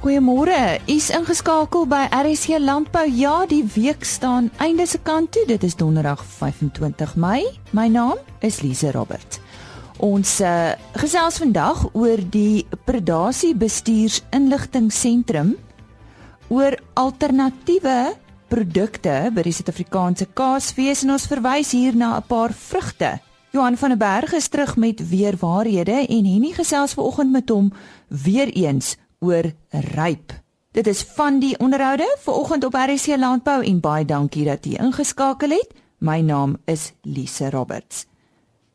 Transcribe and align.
Goeiemôre. 0.00 0.80
U's 0.88 1.10
ingeskakel 1.12 1.82
by 1.84 2.06
RSC 2.08 2.56
Landbou. 2.56 3.04
Ja, 3.04 3.44
die 3.44 3.60
week 3.74 4.00
staan 4.08 4.46
einde 4.56 4.86
se 4.88 4.96
kant 5.04 5.28
toe. 5.36 5.42
Dit 5.44 5.60
is 5.62 5.76
Donderdag 5.76 6.22
25 6.24 7.18
Mei. 7.20 7.44
My 7.76 7.84
naam 7.92 8.16
is 8.40 8.62
Lise 8.64 8.94
Roberts. 8.96 9.42
Ons 10.00 10.38
uh, 10.40 10.72
gesels 10.96 11.36
vandag 11.42 11.82
oor 11.92 12.16
die 12.32 12.64
Predasie 12.88 13.52
Bestuursinligtingseentrum 13.52 15.52
oor 16.48 16.78
alternatiewe 16.96 18.16
produkte 18.48 19.28
by 19.36 19.44
die 19.44 19.52
Suid-Afrikaanse 19.52 20.30
kaasfees 20.32 21.04
en 21.04 21.12
ons 21.18 21.28
verwys 21.28 21.74
hier 21.76 21.92
na 21.92 22.16
'n 22.16 22.24
paar 22.24 22.56
vrugte. 22.56 23.20
Johan 23.52 23.76
van 23.76 23.92
der 23.92 24.00
Berg 24.00 24.32
is 24.32 24.48
terug 24.48 24.80
met 24.80 25.04
weer 25.12 25.36
waarhede 25.36 26.08
en 26.08 26.24
Henny 26.24 26.56
gesels 26.56 26.96
vanoggend 26.96 27.32
met 27.32 27.52
hom 27.52 27.68
weer 28.08 28.48
eens 28.48 28.96
oor 29.20 29.52
ryp. 29.94 30.32
Dit 30.72 30.86
is 30.86 31.02
van 31.02 31.38
die 31.42 31.56
onderhoude 31.58 32.06
vir 32.24 32.34
oggend 32.34 32.64
op 32.64 32.74
RC 32.74 33.16
Landbou 33.18 33.64
en 33.64 33.80
baie 33.80 34.04
dankie 34.04 34.44
dat 34.46 34.64
jy 34.64 34.78
ingeskakel 34.80 35.50
het. 35.56 35.72
My 35.98 36.20
naam 36.20 36.56
is 36.64 36.92
Lise 37.02 37.50
Roberts. 37.50 38.06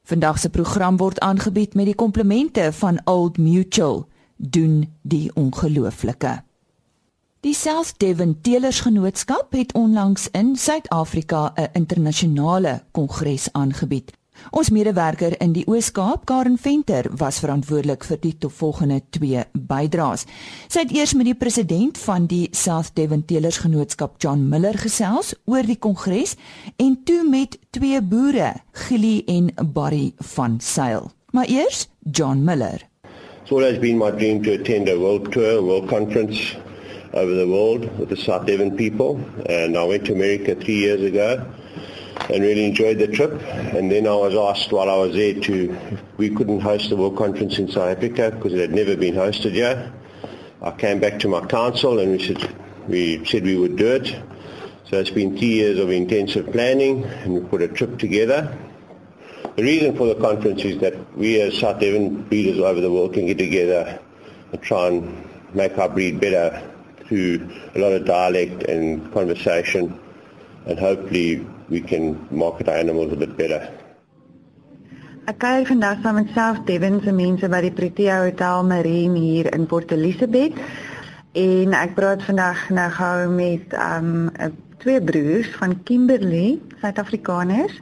Vandag 0.05 0.39
se 0.39 0.49
program 0.49 0.97
word 0.97 1.19
aangebied 1.19 1.73
met 1.73 1.85
die 1.85 1.95
komplemente 1.95 2.69
van 2.73 2.99
Old 3.05 3.37
Mutual. 3.37 4.05
Doen 4.37 4.93
die 5.01 5.31
ongelooflike. 5.33 6.41
Die 7.45 7.53
South 7.53 7.93
Devon 7.97 8.41
Teelersgenootskap 8.41 9.51
het 9.53 9.73
onlangs 9.73 10.27
in 10.31 10.55
Suid-Afrika 10.55 11.53
'n 11.55 11.69
internasionale 11.73 12.83
kongres 12.91 13.49
aangebied. 13.51 14.11
Ons 14.51 14.69
medewerker 14.69 15.35
in 15.41 15.53
die 15.55 15.63
Oos-Kaap, 15.67 16.25
Karen 16.29 16.57
Venter, 16.61 17.07
was 17.17 17.39
verantwoordelik 17.43 18.05
vir 18.07 18.19
die 18.21 18.33
volgende 18.45 19.01
twee 19.15 19.43
bydraes. 19.53 20.25
Sy 20.67 20.85
het 20.85 20.93
eers 20.95 21.13
met 21.17 21.29
die 21.29 21.37
president 21.37 21.97
van 21.97 22.27
die 22.31 22.47
South 22.51 22.93
Devon 22.95 23.25
Teelers 23.25 23.61
Genootskap, 23.63 24.19
John 24.21 24.47
Miller, 24.49 24.77
gesels 24.77 25.33
oor 25.45 25.65
die 25.65 25.79
kongres 25.79 26.35
en 26.77 26.97
toe 27.03 27.23
met 27.27 27.57
twee 27.75 28.01
boere, 28.01 28.53
Gilly 28.85 29.23
en 29.27 29.51
Barry 29.73 30.13
van 30.35 30.59
Sail. 30.59 31.11
Maar 31.31 31.49
eers 31.49 31.87
John 32.11 32.43
Miller. 32.43 32.81
It's 33.41 33.51
always 33.51 33.79
been 33.79 33.97
my 33.97 34.11
dream 34.11 34.41
to 34.43 34.53
attend 34.53 34.89
a 34.89 34.97
world 34.97 35.31
tour, 35.31 35.57
a 35.57 35.61
world 35.61 35.89
conference 35.89 36.55
over 37.13 37.33
the 37.35 37.47
world 37.47 37.85
with 37.99 38.09
the 38.09 38.17
South 38.17 38.45
Devon 38.45 38.75
people 38.75 39.19
and 39.49 39.77
I 39.77 39.83
went 39.85 40.05
to 40.05 40.13
America 40.13 40.55
3 40.55 40.73
years 40.73 41.03
ago. 41.03 41.45
And 42.29 42.43
really 42.43 42.65
enjoyed 42.65 42.97
the 42.99 43.07
trip. 43.07 43.31
And 43.75 43.91
then 43.91 44.07
I 44.07 44.15
was 44.15 44.35
asked 44.35 44.71
while 44.71 44.89
I 44.89 44.95
was 44.95 45.13
there 45.13 45.33
to, 45.33 45.99
we 46.17 46.29
couldn't 46.29 46.61
host 46.61 46.89
the 46.89 46.95
World 46.95 47.17
Conference 47.17 47.57
in 47.59 47.67
South 47.69 47.97
Africa 47.97 48.31
because 48.31 48.53
it 48.53 48.59
had 48.59 48.71
never 48.71 48.95
been 48.95 49.15
hosted 49.15 49.53
yet. 49.53 49.91
I 50.61 50.71
came 50.71 50.99
back 50.99 51.19
to 51.19 51.27
my 51.27 51.45
council 51.45 51.99
and 51.99 52.11
we 52.11 52.25
said, 52.25 52.55
we 52.87 53.25
said 53.25 53.43
we 53.43 53.57
would 53.57 53.75
do 53.75 53.87
it. 53.87 54.15
So 54.89 54.99
it's 54.99 55.11
been 55.11 55.37
three 55.37 55.47
years 55.47 55.79
of 55.79 55.89
intensive 55.89 56.51
planning 56.51 57.03
and 57.03 57.33
we 57.33 57.39
put 57.41 57.61
a 57.61 57.67
trip 57.67 57.97
together. 57.99 58.57
The 59.55 59.63
reason 59.63 59.95
for 59.95 60.07
the 60.07 60.15
conference 60.15 60.63
is 60.63 60.79
that 60.81 61.17
we 61.17 61.39
as 61.41 61.57
South 61.57 61.79
Devon 61.79 62.23
breeders 62.23 62.59
over 62.59 62.81
the 62.81 62.91
world 62.91 63.13
can 63.13 63.25
get 63.25 63.37
together 63.37 63.99
and 64.51 64.61
try 64.61 64.87
and 64.87 65.27
make 65.53 65.77
our 65.77 65.89
breed 65.89 66.19
better 66.19 66.61
through 67.07 67.49
a 67.75 67.79
lot 67.79 67.93
of 67.93 68.05
dialect 68.05 68.63
and 68.63 69.11
conversation 69.13 69.99
and 70.65 70.79
hopefully 70.79 71.45
we 71.69 71.81
can 71.81 72.27
market 72.31 72.69
our 72.69 72.77
animals 72.77 73.11
a 73.11 73.15
bit 73.15 73.35
better. 73.37 73.61
Ek 75.25 75.39
kuier 75.41 75.65
vandag 75.65 76.03
saam 76.03 76.19
met 76.19 76.33
self 76.35 76.59
Devin 76.67 76.99
se 77.01 77.11
mense 77.11 77.47
by 77.49 77.63
die 77.65 77.73
Protea 77.73 78.19
Hotel 78.21 78.65
Marine 78.69 79.17
hier 79.17 79.47
in 79.57 79.65
Port 79.65 79.89
Elizabeth 79.95 80.53
en 81.33 81.73
ek 81.73 81.95
praat 81.97 82.21
vandag 82.27 82.61
nou 82.69 82.89
gou 82.93 83.15
met 83.33 83.73
um 83.73 84.29
twee 84.83 85.01
broers 85.01 85.49
van 85.57 85.73
Kimberley, 85.87 86.59
Suid-Afrikaners 86.81 87.79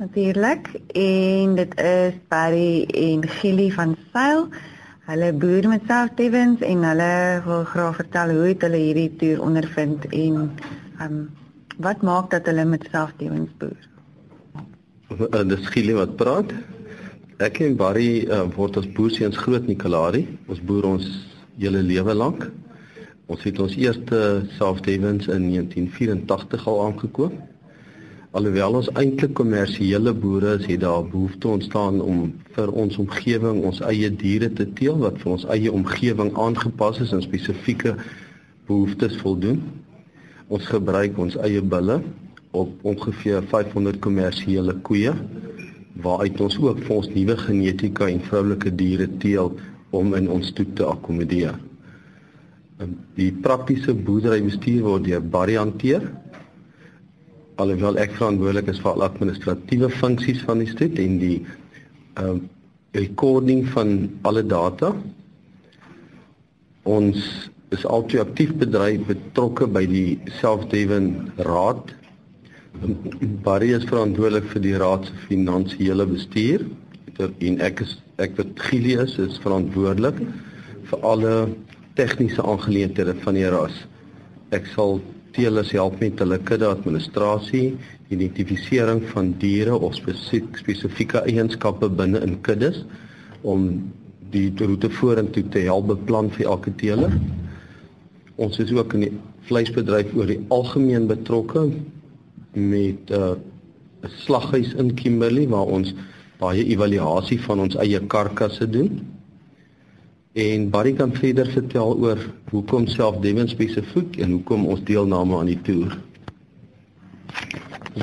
natuurlik 0.00 0.72
en 0.98 1.54
dit 1.54 1.80
is 1.80 2.18
Barry 2.32 2.84
en 2.90 3.22
Gilly 3.38 3.70
van 3.70 3.94
Sail. 4.12 4.48
Hulle 5.06 5.32
boer 5.32 5.68
met 5.68 5.86
self 5.86 6.16
Devins 6.18 6.60
en 6.60 6.86
hulle 6.90 7.14
wil 7.44 7.64
graag 7.70 8.02
vertel 8.02 8.34
hoe 8.34 8.48
het 8.50 8.66
hulle 8.66 8.80
hierdie 8.88 9.12
toer 9.20 9.42
ondervind 9.46 10.10
en 10.10 10.42
um 11.06 11.20
Wat 11.80 12.02
maak 12.02 12.30
dat 12.30 12.44
hulle 12.46 12.64
met 12.68 12.84
selfdewings 12.92 13.52
boer? 13.56 13.88
Uh, 15.16 15.44
dis 15.48 15.68
Gielie 15.72 15.96
wat 15.96 16.12
praat. 16.20 16.52
Ek 17.40 17.62
en 17.64 17.78
Barry 17.80 18.26
uh, 18.28 18.42
word 18.52 18.76
as 18.76 18.88
boerseuns 18.96 19.38
groot 19.40 19.64
Nikolari. 19.64 20.26
Ons 20.52 20.60
boer 20.68 20.90
ons 20.90 21.06
hele 21.56 21.80
lewe 21.86 22.14
lank. 22.14 22.44
Ons 23.32 23.46
het 23.48 23.62
ons 23.64 23.78
eerste 23.80 24.20
selfdewings 24.58 25.30
in 25.32 25.48
1984 25.54 26.68
al 26.68 26.84
aangekoop. 26.84 27.40
Alhoewel 28.36 28.76
ons 28.82 28.92
eintlik 29.00 29.32
kommersiële 29.38 30.12
boere 30.12 30.58
is, 30.60 30.68
het 30.68 30.84
daar 30.84 31.06
behoefte 31.08 31.48
ontstaan 31.48 32.02
om 32.04 32.26
vir 32.54 32.76
ons 32.76 33.00
omgewing 33.00 33.64
ons 33.64 33.80
eie 33.88 34.10
diere 34.20 34.52
te 34.52 34.68
teel 34.76 35.00
wat 35.00 35.16
vir 35.24 35.32
ons 35.38 35.48
eie 35.50 35.72
omgewing 35.72 36.36
aangepas 36.38 37.00
is 37.06 37.16
en 37.16 37.24
spesifieke 37.24 37.96
behoeftes 38.68 39.16
voldoen. 39.24 39.64
Ons 40.50 40.66
gebruik 40.66 41.18
ons 41.22 41.36
eie 41.46 41.62
bulle 41.62 42.00
op 42.58 42.86
ongeveer 42.90 43.44
500 43.52 44.00
kommersiële 44.02 44.74
koeie 44.86 45.12
waaruit 46.02 46.40
ons 46.42 46.56
ook 46.58 46.80
vir 46.86 46.94
ons 46.96 47.10
nuwe 47.12 47.36
genetika 47.38 48.08
en 48.10 48.22
vroulike 48.24 48.72
diere 48.74 49.06
teel 49.22 49.52
om 49.94 50.14
in 50.18 50.26
ons 50.32 50.48
stoet 50.50 50.72
te 50.78 50.86
akkommodeer. 50.86 51.54
Ehm, 52.80 52.96
die 53.18 53.30
praktiese 53.44 53.94
boerderybestuur 53.94 54.82
word 54.86 55.06
deur 55.06 55.22
Barry 55.22 55.58
hanteer. 55.60 56.06
Alhoewel 57.60 58.00
ek 58.00 58.16
verantwoordelik 58.16 58.72
is 58.72 58.80
vir 58.82 58.94
al 58.94 59.06
administratiewe 59.06 59.90
funksies 60.00 60.42
van 60.48 60.64
die 60.64 60.70
stoet 60.70 60.98
en 60.98 61.18
die 61.22 61.36
ehm 62.16 62.40
uh, 62.40 62.40
recording 62.90 63.68
van 63.70 64.08
alle 64.26 64.42
data. 64.42 64.88
Ons 66.82 67.20
is 67.74 67.86
altyd 67.86 68.24
aktief 68.24 68.52
bedryf 68.58 69.06
betrokke 69.06 69.68
by 69.70 69.84
die 69.86 70.18
Self-Devon 70.40 71.10
Raad. 71.46 71.92
Barry 73.44 73.70
is 73.76 73.86
verantwoordelik 73.86 74.48
vir 74.52 74.64
die 74.64 74.76
raad 74.80 75.06
se 75.06 75.16
finansiële 75.28 76.06
bestuur 76.10 76.66
en 77.20 77.58
ek 77.60 77.82
is 77.84 77.96
ek 78.22 78.36
wat 78.38 78.62
Gili 78.64 78.94
is 79.02 79.16
is 79.20 79.38
verantwoordelik 79.44 80.18
vir 80.90 81.06
alle 81.06 81.34
tegniese 81.98 82.42
aangeleenthede 82.42 83.14
van 83.24 83.36
die 83.36 83.48
ras. 83.52 83.74
Ek 84.56 84.66
sal 84.74 84.98
teelers 85.36 85.70
help 85.76 86.00
met 86.02 86.18
hulle 86.22 86.38
kudde 86.48 86.66
administrasie, 86.70 87.76
identifisering 88.10 89.04
van 89.12 89.34
diere 89.42 89.76
of 89.76 89.98
spesifieke 89.98 91.22
eienskappe 91.22 91.90
binne 92.00 92.22
in 92.26 92.38
kuddes 92.46 92.82
om 93.46 93.68
die 94.34 94.48
roete 94.58 94.90
vorentoe 94.98 95.44
te 95.52 95.62
help 95.66 95.90
beplan 95.90 96.30
vir 96.34 96.50
elke 96.50 96.74
teeler. 96.80 97.14
Ons 98.40 98.56
is 98.62 98.72
ook 98.72 98.94
in 98.96 99.04
die 99.04 99.12
vleisbedryf 99.50 100.14
oor 100.16 100.30
die 100.30 100.40
algemeen 100.48 101.06
betrokke 101.10 101.66
met 102.56 103.10
'n 103.10 103.18
uh, 103.18 103.34
slaghuis 104.24 104.72
in 104.80 104.94
Kimberley 104.94 105.48
waar 105.48 105.68
ons 105.68 105.92
baie 106.40 106.64
evaluasie 106.64 107.40
van 107.44 107.60
ons 107.60 107.76
eie 107.76 108.00
karkasse 108.00 108.70
doen. 108.70 109.02
En 110.32 110.70
Barry 110.70 110.92
kan 110.92 111.12
verder 111.14 111.50
vertel 111.52 111.96
oor 111.98 112.18
hoekom 112.50 112.86
self 112.86 113.18
Devon 113.20 113.48
spesifiek 113.48 114.16
en 114.16 114.30
hoekom 114.30 114.66
ons 114.66 114.80
deelname 114.84 115.36
aan 115.36 115.50
die 115.50 115.60
toer. 115.66 115.98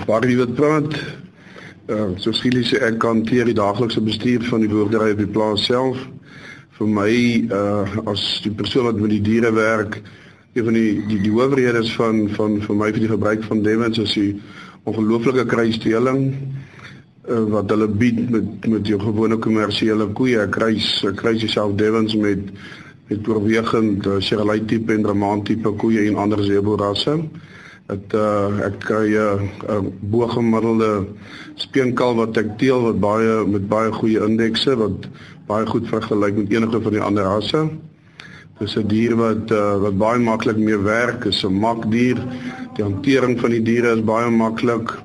Barry 0.06 0.38
wat 0.38 0.54
praat 0.54 1.00
uh, 1.90 2.12
so 2.22 2.32
skielik 2.36 2.68
sê 2.68 2.84
ek 2.84 3.00
kan 3.00 3.24
teer 3.26 3.50
die 3.50 3.58
daaglikse 3.58 4.04
bestuur 4.04 4.46
van 4.52 4.62
die 4.62 4.70
boerdery 4.70 5.16
op 5.16 5.24
die 5.24 5.34
plaas 5.40 5.66
self. 5.66 5.98
Vir 6.78 6.88
my 6.88 7.12
uh, 7.50 8.12
as 8.12 8.42
die 8.44 8.54
persoon 8.54 8.92
wat 8.92 9.00
met 9.02 9.16
die 9.16 9.24
diere 9.24 9.50
werk, 9.56 10.02
een 10.58 10.64
van 10.64 10.74
die 10.74 11.06
die 11.08 11.20
die 11.22 11.32
hoofredes 11.32 11.92
van 11.96 12.24
van 12.34 12.58
vir 12.66 12.76
my 12.76 12.90
vir 12.94 13.04
die 13.04 13.12
gebruik 13.12 13.44
van 13.46 13.62
Devons 13.62 14.00
is 14.02 14.14
die 14.18 14.32
ongelooflike 14.90 15.46
kruisdeling 15.46 16.24
uh, 17.30 17.44
wat 17.54 17.70
hulle 17.70 17.88
bied 17.88 18.24
met 18.34 18.68
met 18.72 18.88
jou 18.90 18.98
gewone 19.04 19.38
kommersiële 19.38 20.08
koeie 20.18 20.48
kruis 20.50 20.90
kruis 21.22 21.44
jouself 21.46 21.76
Devons 21.78 22.16
met 22.16 22.50
met 23.08 23.28
oorwegend 23.30 24.08
uh, 24.08 24.18
Chevrolet 24.20 24.66
tipe 24.68 24.94
en 24.94 25.06
Brahman 25.06 25.44
tipe 25.44 25.72
koeie 25.84 26.08
en 26.08 26.18
ander 26.26 26.42
zeeboerasse 26.44 27.20
dit 27.88 28.16
uh, 28.20 28.66
ek 28.68 28.80
kry 28.84 29.06
'n 29.14 29.22
uh, 29.22 29.76
uh, 29.76 29.84
bo-gemiddelde 30.02 31.06
speenkal 31.56 32.18
wat 32.18 32.38
ek 32.38 32.58
teel 32.58 32.82
wat 32.90 33.00
baie 33.00 33.46
met 33.46 33.70
baie 33.70 33.92
goeie 33.92 34.26
indekse 34.26 34.76
wat 34.76 35.06
baie 35.48 35.70
goed 35.70 35.88
vergelyk 35.88 36.36
met 36.36 36.52
enige 36.52 36.82
van 36.82 36.98
die 36.98 37.06
ander 37.12 37.24
rasse 37.24 37.70
Dis 38.60 38.76
'n 38.76 38.88
dier 38.88 39.16
wat 39.16 39.52
uh, 39.52 39.78
wat 39.78 39.98
baie 39.98 40.20
maklik 40.20 40.58
mee 40.58 40.78
werk, 40.78 41.26
is 41.26 41.44
'n 41.46 41.54
makdier. 41.54 42.18
Die 42.76 42.84
hantering 42.84 43.40
van 43.40 43.50
die 43.50 43.62
diere 43.62 43.94
is 43.96 44.04
baie 44.04 44.30
maklik 44.30 44.98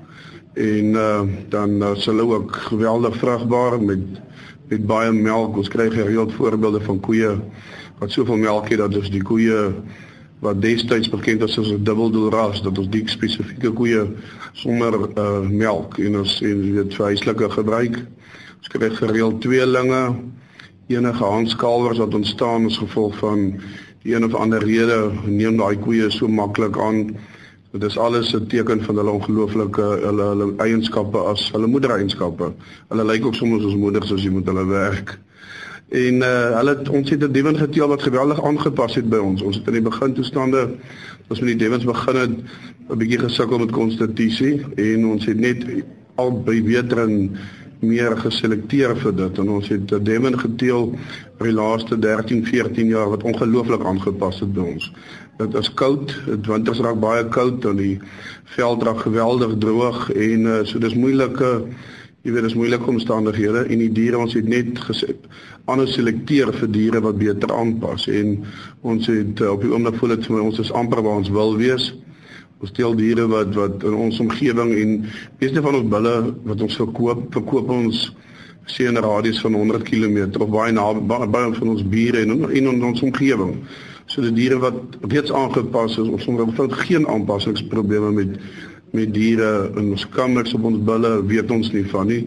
en 0.55 0.97
uh, 0.97 1.23
dan 1.49 1.83
uh, 1.83 1.91
is 1.97 2.07
hulle 2.07 2.23
ook 2.23 2.57
geweldig 2.57 3.17
vrugbaar 3.17 3.83
met 3.83 4.01
met 4.69 4.87
baie 4.87 5.13
melk. 5.13 5.57
Ons 5.57 5.69
kry 5.69 5.91
gereeld 5.91 6.33
voorbeelde 6.33 6.81
van 6.81 7.01
koeie 7.01 7.37
wat 7.99 8.11
soveel 8.11 8.37
melk 8.37 8.69
het 8.69 8.79
dat 8.79 8.97
ons 8.97 9.11
die 9.11 9.23
koeie 9.23 9.75
wat 10.43 10.63
destyds 10.63 11.11
bekend 11.13 11.43
as 11.43 11.59
as 11.59 11.71
'n 11.71 11.85
dubbeldoelras 11.85 12.63
dat 12.63 12.79
ons 12.79 12.89
die 12.89 13.05
spesifieke 13.09 13.71
koeie 13.71 14.07
sonder 14.53 14.95
uh, 15.19 15.41
melk 15.49 15.99
en 15.99 16.19
ons 16.19 16.41
en 16.43 16.63
dit 16.75 16.95
vir 16.95 17.07
huislike 17.07 17.51
gebruik. 17.51 18.01
Ons 18.59 18.69
kry 18.69 18.91
gereeld 18.91 19.41
tweelinge, 19.41 20.15
enige 20.97 21.25
hanskalwers 21.25 21.99
wat 21.99 22.15
ontstaan 22.15 22.67
as 22.67 22.79
gevolg 22.79 23.17
van 23.19 23.61
die 24.03 24.15
een 24.15 24.25
of 24.25 24.35
ander 24.35 24.65
rede 24.65 25.11
neem 25.27 25.57
daai 25.57 25.77
koeie 25.79 26.11
so 26.11 26.29
maklik 26.29 26.79
aan. 26.79 27.17
Dit 27.73 27.83
is 27.83 27.99
alles 27.99 28.35
'n 28.35 28.47
teken 28.47 28.83
van 28.85 28.97
hulle 28.97 29.11
ongelooflike 29.11 29.83
hulle 29.83 30.23
hulle 30.23 30.55
eienskappe 30.57 31.19
as 31.19 31.51
hulle 31.53 31.67
moedereienskappe. 31.67 32.53
Hulle 32.89 33.05
lyk 33.05 33.27
ook 33.27 33.35
soms 33.35 33.63
soos 33.63 33.77
moeders 33.77 34.13
as 34.13 34.23
jy 34.23 34.31
moet 34.31 34.47
hulle 34.47 34.67
werk. 34.67 35.19
En 35.89 36.15
uh 36.15 36.57
hulle 36.59 36.77
het 36.77 36.89
ons 36.89 37.11
het 37.11 37.23
'n 37.23 37.33
Devon 37.33 37.57
geteel 37.57 37.89
wat 37.89 38.03
geweldig 38.03 38.45
aangepas 38.45 38.95
het 38.95 39.09
by 39.09 39.17
ons. 39.17 39.43
Ons 39.43 39.57
het 39.57 39.67
in 39.67 39.73
die 39.73 39.89
begin 39.91 40.13
toestande 40.13 40.71
ons 41.29 41.41
met 41.41 41.49
die 41.49 41.65
Devons 41.65 41.85
begin 41.85 42.17
het 42.17 42.31
'n 42.91 42.99
bietjie 42.99 43.19
gesukkel 43.19 43.59
met 43.59 43.71
konstitusie 43.71 44.65
en 44.77 45.07
ons 45.07 45.25
het 45.25 45.39
net 45.39 45.65
al 46.15 46.43
by 46.43 46.63
wetering 46.63 47.31
meer 47.83 48.17
geselekteer 48.17 48.95
vir 49.03 49.15
dit 49.19 49.39
en 49.43 49.49
ons 49.57 49.69
het 49.69 49.93
'n 49.93 50.05
Devon 50.05 50.39
geteel 50.39 50.93
vir 51.39 51.47
die 51.47 51.57
laaste 51.57 51.99
13, 51.99 52.45
14 52.47 52.89
jaar 52.89 53.09
wat 53.11 53.23
ongelooflik 53.23 53.85
aangepas 53.85 54.41
het 54.41 54.53
by 54.53 54.61
ons. 54.61 54.93
Dit 55.39 55.55
is 55.55 55.75
koud, 55.75 56.15
dit 56.27 56.47
winters 56.47 56.81
raak 56.81 57.01
baie 57.01 57.25
koud 57.29 57.65
en 57.65 57.77
die 57.77 57.99
veld 58.45 58.83
raak 58.83 59.01
geweldig 59.01 59.59
droog 59.59 60.11
en 60.11 60.47
uh, 60.47 60.65
so 60.65 60.79
dis 60.79 60.95
moeilike 60.95 61.65
jy 62.23 62.31
weet 62.33 62.43
dis 62.43 62.55
moeilike 62.55 62.87
omstandighede 62.87 63.65
en 63.67 63.79
die 63.79 63.93
diere 63.93 64.19
ons 64.19 64.35
het 64.35 64.47
net 64.47 64.79
gesê 64.79 65.17
anders 65.65 65.95
selekteer 65.95 66.53
vir 66.53 66.71
diere 66.71 67.01
wat 67.03 67.19
beter 67.19 67.51
aanpas 67.51 68.07
en 68.09 68.45
ons 68.83 69.07
het 69.07 69.41
uh, 69.41 69.51
op 69.51 69.63
die 69.63 69.73
oomblik 69.73 69.99
voel 69.99 70.15
dit 70.15 70.27
vir 70.27 70.37
my 70.37 70.43
ons 70.47 70.63
is 70.63 70.73
amper 70.73 71.03
waar 71.03 71.19
ons 71.19 71.31
wil 71.35 71.57
wees. 71.59 71.93
Ons 72.63 72.71
steel 72.71 72.95
diere 72.95 73.27
wat 73.27 73.55
wat 73.59 73.83
in 73.83 73.95
ons 74.07 74.21
omgewing 74.23 74.73
en 74.79 74.91
meeste 75.41 75.63
van 75.65 75.81
ons 75.81 75.89
bulle 75.91 76.13
wat 76.47 76.61
ons 76.63 76.77
verkoop, 76.79 77.25
verkoop 77.35 77.73
ons 77.75 78.05
sien 78.71 78.95
'n 78.95 79.03
radius 79.03 79.41
van 79.43 79.55
100 79.59 79.83
km 79.83 80.19
of 80.41 80.51
baie 80.51 80.73
naby 80.73 81.27
baie 81.27 81.55
van 81.55 81.69
ons 81.69 81.83
bure 81.83 82.23
en 82.23 82.31
in, 82.31 82.67
in 82.67 82.85
ons 82.85 83.03
omgewing. 83.03 83.57
So 84.07 84.23
die 84.23 84.33
diere 84.33 84.59
wat 84.63 84.79
reeds 85.11 85.33
aangepas 85.33 85.99
is, 85.99 86.09
ons 86.09 86.59
het 86.59 86.73
geen 86.87 87.07
aanpassingsprobleme 87.07 88.13
met 88.13 88.39
met 88.93 89.15
diere 89.15 89.73
in 89.77 89.91
ons 89.91 90.09
kamers 90.13 90.55
op 90.55 90.65
ons 90.69 90.83
bulle 90.85 91.13
weet 91.25 91.51
ons 91.51 91.73
nie 91.73 91.85
van 91.89 92.07
nie. 92.07 92.27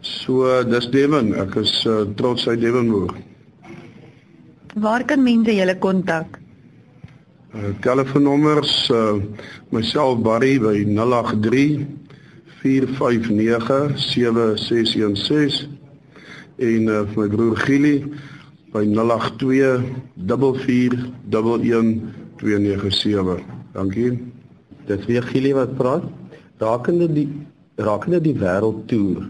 So 0.00 0.46
dis 0.62 0.86
Devon, 0.94 1.32
ek 1.34 1.56
is 1.58 1.72
uh, 1.90 2.04
trots 2.14 2.46
hy 2.46 2.54
Devon 2.56 2.88
hoor. 2.94 3.14
Waar 4.78 5.04
kan 5.04 5.24
mense 5.26 5.50
julle 5.50 5.74
kontak? 5.82 6.38
Uh, 7.54 7.72
telefoonnommers 7.80 8.90
uh, 8.90 9.18
myself 9.70 10.20
Barry 10.20 10.58
by 10.58 10.84
083 10.84 11.86
459 12.60 13.96
7616 13.96 15.68
en 16.58 16.88
uh, 16.92 17.08
my 17.16 17.26
broer 17.32 17.56
Gili 17.56 18.04
by 18.68 18.84
082 18.84 19.80
44 20.28 21.08
11297. 21.30 23.40
Dankie. 23.72 24.28
Dit 24.84 25.00
is 25.00 25.06
weer 25.08 25.22
Gili 25.22 25.54
wat 25.56 25.72
praat. 25.78 26.04
Rakende 26.60 27.08
die 27.08 27.32
rakende 27.80 28.20
die 28.20 28.36
wêreldtoer 28.36 29.24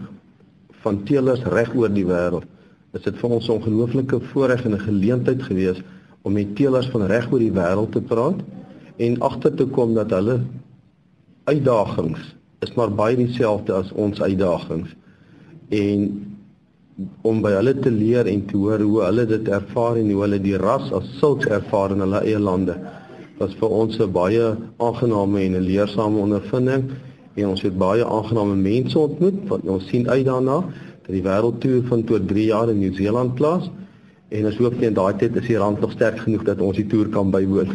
van 0.83 1.03
teelers 1.07 1.39
reg 1.55 1.71
oor 1.71 1.87
die 1.87 2.03
wêreld. 2.03 2.43
Is 2.91 3.07
dit 3.07 3.15
vir 3.15 3.29
ons 3.29 3.47
'n 3.47 3.63
ongelooflike 3.63 4.19
voorreg 4.33 4.65
en 4.65 4.75
'n 4.75 4.87
geleentheid 4.91 5.43
gewees 5.43 5.79
om 6.21 6.33
met 6.33 6.55
teelers 6.55 6.89
van 6.93 7.05
reg 7.07 7.31
oor 7.31 7.39
die 7.39 7.53
wêreld 7.53 7.91
te 7.91 8.01
praat 8.01 8.41
en 8.97 9.19
agter 9.19 9.55
te 9.55 9.65
kom 9.65 9.93
dat 9.93 10.11
hulle 10.11 10.41
uitdagings 11.43 12.35
is 12.59 12.73
maar 12.75 12.91
baie 12.91 13.15
dieselfde 13.15 13.73
as 13.73 13.91
ons 13.91 14.21
uitdagings. 14.21 14.91
En 15.69 16.07
om 17.23 17.39
by 17.43 17.53
hulle 17.55 17.73
te 17.79 17.91
leer 17.93 18.27
en 18.27 18.41
te 18.49 18.57
hoor 18.59 18.81
hoe 18.83 19.03
hulle 19.05 19.25
dit 19.29 19.47
ervaar 19.47 19.99
en 20.01 20.09
hoe 20.11 20.23
hulle 20.25 20.39
die 20.43 20.57
ras 20.59 20.89
as 20.95 21.07
sulks 21.19 21.47
ervaar 21.47 21.95
in 21.95 22.03
hulle 22.03 22.19
eie 22.25 22.41
lande 22.43 22.75
was 23.39 23.55
vir 23.61 23.71
ons 23.71 23.99
'n 23.99 24.11
baie 24.11 24.49
aangename 24.87 25.39
en 25.45 25.55
'n 25.55 25.67
leersame 25.69 26.19
ondervinding 26.19 26.89
en 27.35 27.47
ons 27.47 27.61
het 27.61 27.77
baie 27.77 28.03
aangename 28.05 28.55
mense 28.55 28.99
ontmoet 28.99 29.39
wat 29.47 29.61
ons 29.63 29.87
sien 29.87 30.09
uit 30.09 30.25
daarna 30.25 30.59
dat 31.05 31.13
die 31.15 31.23
wêreldtoer 31.23 31.87
van 31.87 32.03
tot 32.03 32.27
3 32.27 32.45
jaar 32.45 32.69
in 32.69 32.79
Nieu-Seeland 32.79 33.35
plaas 33.35 33.71
en 34.29 34.45
ons 34.45 34.59
hoop 34.61 34.77
teen 34.79 34.93
daai 34.93 35.13
tyd 35.17 35.37
is 35.41 35.47
die 35.47 35.57
rand 35.57 35.81
nog 35.81 35.95
sterk 35.95 36.19
genoeg 36.25 36.45
dat 36.49 36.61
ons 36.61 36.77
die 36.77 36.87
toer 36.89 37.09
kan 37.13 37.31
bywoon. 37.33 37.73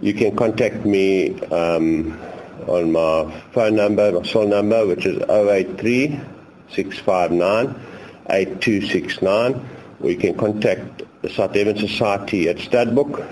You 0.00 0.14
can 0.14 0.34
contact 0.38 0.84
me 0.84 1.34
um 1.50 2.16
on 2.66 2.92
my 2.92 3.32
phone 3.54 3.76
number, 3.76 4.12
my 4.12 4.22
cell 4.26 4.46
number 4.46 4.86
which 4.86 5.06
is 5.06 5.18
083 5.28 6.20
659 6.74 7.74
8269 8.28 9.60
or 10.00 10.10
you 10.10 10.16
can 10.16 10.34
contact 10.34 11.02
the 11.22 11.30
South 11.30 11.52
Devon 11.52 11.76
Society 11.76 12.48
at 12.48 12.56
Stadbook 12.56 13.22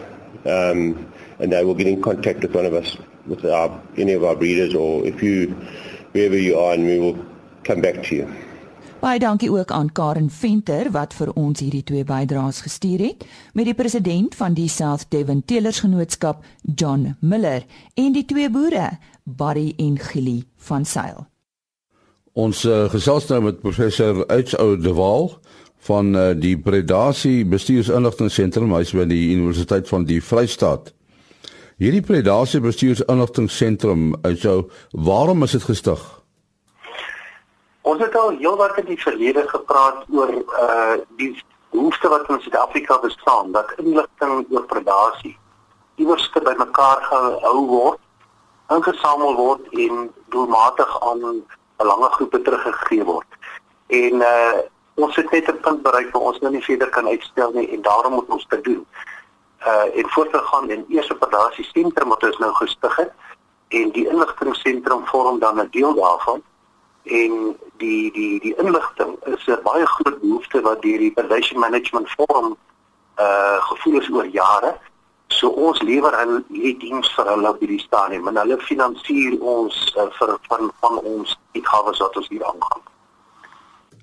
um, 0.47 1.13
and 1.39 1.53
they 1.53 1.65
will 1.65 1.75
get 1.75 1.87
in 1.87 2.01
contact 2.03 2.41
with 2.41 2.55
one 2.55 2.65
of 2.65 2.75
us, 2.75 2.97
with 3.27 3.45
our, 3.45 3.81
any 3.97 4.13
of 4.13 4.25
our 4.25 4.35
breeders, 4.35 4.75
or 4.75 5.05
if 5.05 5.23
you, 5.23 5.49
wherever 6.13 6.37
you 6.37 6.59
are, 6.59 6.75
and 6.75 6.87
we 6.87 6.99
will 6.99 7.25
come 7.65 7.81
back 7.81 8.03
to 8.05 8.15
you. 8.15 8.46
Baie 9.07 9.21
dankie 9.23 9.51
ook 9.51 9.71
aan 9.71 9.93
Karen 9.93 10.31
Venter 10.31 10.89
wat 10.91 11.13
vir 11.15 11.29
ons 11.39 11.61
hierdie 11.63 11.85
twee 11.87 12.03
bydraes 12.05 12.57
gestuur 12.65 13.05
het 13.05 13.21
met 13.55 13.69
die 13.69 13.75
president 13.79 14.35
van 14.35 14.57
die 14.57 14.67
South 14.67 15.05
Devon 15.15 15.45
Teelers 15.47 15.79
Genootskap 15.85 16.41
John 16.75 17.13
Miller 17.21 17.63
en 17.95 18.17
die 18.17 18.25
twee 18.27 18.51
boere 18.51 18.89
Barry 19.23 19.69
en 19.79 19.95
Gilly 20.09 20.43
van 20.59 20.83
Sail. 20.85 21.23
Ons 22.35 22.65
uh, 22.67 22.89
gesels 22.91 23.31
nou 23.31 23.45
met 23.47 23.63
professor 23.63 24.25
Uitso 24.27 24.75
de 24.75 24.97
Waal 24.99 25.31
van 25.87 26.11
uh, 26.11 26.27
die 26.35 26.57
Predasie 26.59 27.45
Bestuursinligtingseentrum 27.47 28.75
huis 28.75 28.91
by 28.91 29.07
die 29.07 29.23
Universiteit 29.37 29.87
van 29.87 30.11
die 30.11 30.19
Vrystaat. 30.19 30.91
Hierdie 31.79 32.03
Predasie 32.03 32.59
Bestuursinligtingseentrum, 32.67 34.17
so 34.35 34.67
waarom 34.91 35.47
is 35.47 35.55
dit 35.55 35.71
gestig? 35.71 36.16
Ons 37.87 38.03
het 38.03 38.17
al 38.19 38.33
heelwat 38.41 38.79
in 38.81 38.89
die 38.89 38.99
verlede 38.99 39.45
gepraat 39.47 40.07
oor 40.11 40.31
uh 40.35 40.95
die 41.21 41.29
behoefte 41.71 42.09
wat 42.11 42.31
in 42.35 42.41
Suid-Afrika 42.43 42.97
bestaan 42.99 43.53
dat 43.55 43.75
inligting 43.79 44.47
oor 44.51 44.65
predasie 44.73 45.37
iewers 46.03 46.25
te 46.35 46.43
bymekaar 46.49 47.05
gehou 47.11 47.61
word, 47.67 48.01
ingesamel 48.75 49.37
word 49.39 49.69
en 49.85 50.09
doelmatig 50.35 50.97
aan 51.11 51.23
belangegroepe 51.83 52.41
teruggegee 52.49 53.07
word. 53.13 53.39
En 54.01 54.27
uh 54.31 54.59
ons 55.07 55.17
het 55.21 55.31
net 55.31 55.53
'n 55.53 55.63
punt 55.69 55.83
bereik 55.87 56.11
waar 56.11 56.27
ons 56.33 56.43
nou 56.43 56.53
nie 56.53 56.65
verder 56.65 56.91
kan 56.91 57.07
uitstel 57.07 57.55
nie 57.55 57.69
en 57.71 57.83
daarom 57.87 58.19
moet 58.19 58.35
ons 58.39 58.47
dit 58.49 58.65
doen. 58.65 58.83
Uh 59.63 59.87
en 59.95 60.11
voortgegaan 60.17 60.71
in 60.71 60.85
eerste 60.89 61.15
operasie 61.15 61.69
sentrum 61.71 62.09
wat 62.09 62.27
ons 62.33 62.39
nou 62.39 62.53
gestig 62.55 62.97
het 62.97 63.13
en 63.69 63.91
die 63.91 64.09
inligtingseentrum 64.09 65.07
vorm 65.07 65.39
dan 65.39 65.61
'n 65.61 65.71
deel 65.71 65.95
daarvan 65.95 66.43
en 67.07 67.57
die 67.79 68.13
die 68.13 68.41
die 68.41 68.55
inligting 68.59 69.17
is 69.25 69.47
'n 69.47 69.63
baie 69.63 69.87
groot 69.87 70.21
behoefte 70.21 70.61
wat 70.61 70.83
deur 70.83 70.99
die 70.99 71.13
Population 71.13 71.61
Management 71.61 72.09
Forum 72.11 72.57
uh 73.19 73.59
gevoel 73.69 74.01
is 74.01 74.11
oor 74.11 74.27
jare. 74.27 74.75
So 75.29 75.49
ons 75.49 75.83
lewer 75.83 76.15
hulle 76.19 76.43
hierdie 76.49 76.77
diens 76.79 77.15
vir 77.15 77.27
hulle 77.27 77.49
op 77.49 77.61
hierdie 77.61 77.81
stadium 77.81 78.29
en 78.29 78.37
hulle 78.37 78.59
finansier 78.59 79.41
ons 79.41 79.95
uh, 79.97 80.07
vir 80.19 80.37
van 80.49 80.71
van 80.81 80.99
ons 80.99 81.39
uitgawes 81.55 81.99
wat 81.99 82.17
ons 82.17 82.29
hier 82.29 82.45
aangaan. 82.45 82.83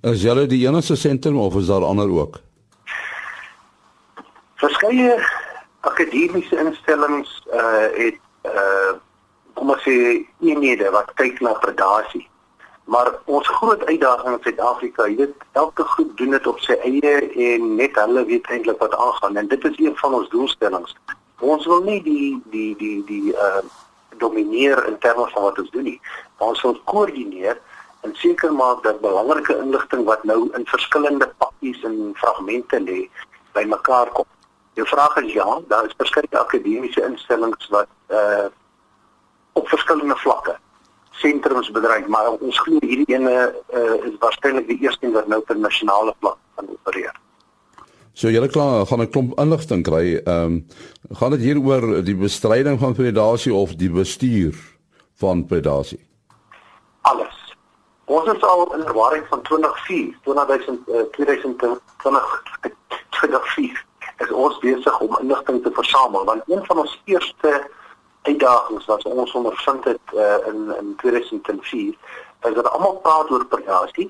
Is 0.02 0.22
julle 0.22 0.46
die 0.46 0.68
enigste 0.68 0.96
sentrum 0.96 1.38
of 1.38 1.56
is 1.56 1.68
daar 1.68 1.84
ander 1.84 2.12
ook? 2.12 2.40
Verskeie 4.56 5.16
akademiese 5.82 6.58
instellings 6.58 7.42
uh 7.54 7.88
het 7.96 8.20
uh 8.46 8.94
kom 9.54 9.70
ons 9.70 9.84
sê 9.86 9.96
eenhede 10.42 10.92
wat 10.92 11.14
kyk 11.16 11.42
na 11.42 11.54
predasie. 11.54 12.28
Maar 12.84 13.14
ons 13.26 13.48
groot 13.48 13.86
uitdaging 13.86 14.36
in 14.36 14.42
Suid-Afrika, 14.44 15.06
jy 15.08 15.16
weet, 15.16 15.44
elke 15.52 15.84
groep 15.84 16.18
doen 16.18 16.36
dit 16.36 16.48
op 16.48 16.60
sy 16.60 16.76
eie 16.84 17.14
en 17.48 17.76
net 17.80 17.96
hulle 17.96 18.26
weet 18.28 18.50
eintlik 18.52 18.82
wat 18.84 18.96
aangaan 18.96 19.40
en 19.40 19.48
dit 19.48 19.68
is 19.70 19.78
een 19.80 19.96
van 20.02 20.18
ons 20.18 20.30
doelstellings. 20.30 20.96
Ons 21.40 21.66
wil 21.66 21.84
nie 21.84 22.02
die 22.04 22.42
die 22.52 22.76
die 22.80 23.00
die 23.08 23.36
uh 23.36 23.64
domineer 24.22 24.78
in 24.86 24.98
terme 25.02 25.26
van 25.32 25.48
wat 25.48 25.58
ons 25.60 25.72
doen 25.74 25.88
nie. 25.88 26.00
Ons 26.38 26.62
wil 26.62 26.76
koördineer 26.92 27.58
en 28.06 28.12
seker 28.20 28.52
maak 28.54 28.84
dat 28.84 29.00
belangrike 29.02 29.56
inligting 29.58 30.04
wat 30.06 30.24
nou 30.24 30.52
in 30.54 30.68
verskillende 30.70 31.32
pakkies 31.42 31.82
en 31.88 32.12
fragmente 32.20 32.80
lê 32.84 33.00
bymekaar 33.58 34.12
kom. 34.14 34.28
Jou 34.78 34.86
vraag 34.88 35.18
is 35.24 35.34
ja, 35.34 35.48
daar 35.72 35.88
is 35.90 35.98
verskeie 35.98 36.38
akademiese 36.38 37.02
instellings 37.08 37.72
wat 37.74 37.90
uh 38.12 38.52
op 39.54 39.68
verskillende 39.70 40.16
vlakke 40.18 40.58
sentrums 41.22 41.72
bedryf, 41.72 42.08
maar 42.08 42.32
ons 42.34 42.60
glo 42.66 42.80
hierdie 42.82 43.16
ene 43.16 43.34
uh, 43.74 43.98
is 44.08 44.16
waarskynlik 44.20 44.68
die 44.68 44.80
eerste 44.82 45.12
wat 45.14 45.28
nou 45.28 45.40
op 45.42 45.54
nasionale 45.56 46.14
vlak 46.20 46.40
kan 46.56 46.70
opereer. 46.70 47.14
So 48.14 48.30
julle 48.30 48.48
klaar 48.48 48.86
gaan 48.86 49.02
'n 49.02 49.10
klomp 49.10 49.40
inligting 49.40 49.84
kry. 49.84 50.22
Ehm 50.26 50.46
um, 50.46 50.68
gaan 51.20 51.32
dit 51.32 51.42
hier 51.42 51.60
oor 51.60 52.04
die 52.04 52.16
bestryding 52.16 52.80
van 52.80 52.94
predasie 52.94 53.54
of 53.54 53.76
die 53.76 53.90
bestuur 53.90 54.54
van 55.18 55.46
predasie? 55.46 56.00
Alles. 57.02 57.56
Ons 58.06 58.34
is 58.34 58.42
al 58.42 58.74
in 58.76 58.86
ervaring 58.86 59.26
van 59.30 59.42
2004, 59.42 60.18
2000 60.22 60.88
uh, 60.88 61.02
2020 61.12 62.44
2004 63.10 63.86
is 64.18 64.32
ons 64.32 64.60
besig 64.60 65.00
om 65.00 65.18
inligting 65.22 65.64
te 65.64 65.72
versamel 65.74 66.26
want 66.26 66.42
een 66.48 66.66
van 66.66 66.78
ons 66.84 67.02
eerste 67.06 67.52
uitdagings 68.24 68.86
wat 68.86 69.06
ons 69.06 69.36
ondervind 69.40 69.84
het 69.84 70.16
uh, 70.16 70.40
in 70.48 70.74
in 70.80 70.96
2004 70.98 71.96
is 72.50 72.54
dat 72.60 72.70
almal 72.72 73.00
praat 73.06 73.32
oor 73.32 73.46
predasie 73.46 74.10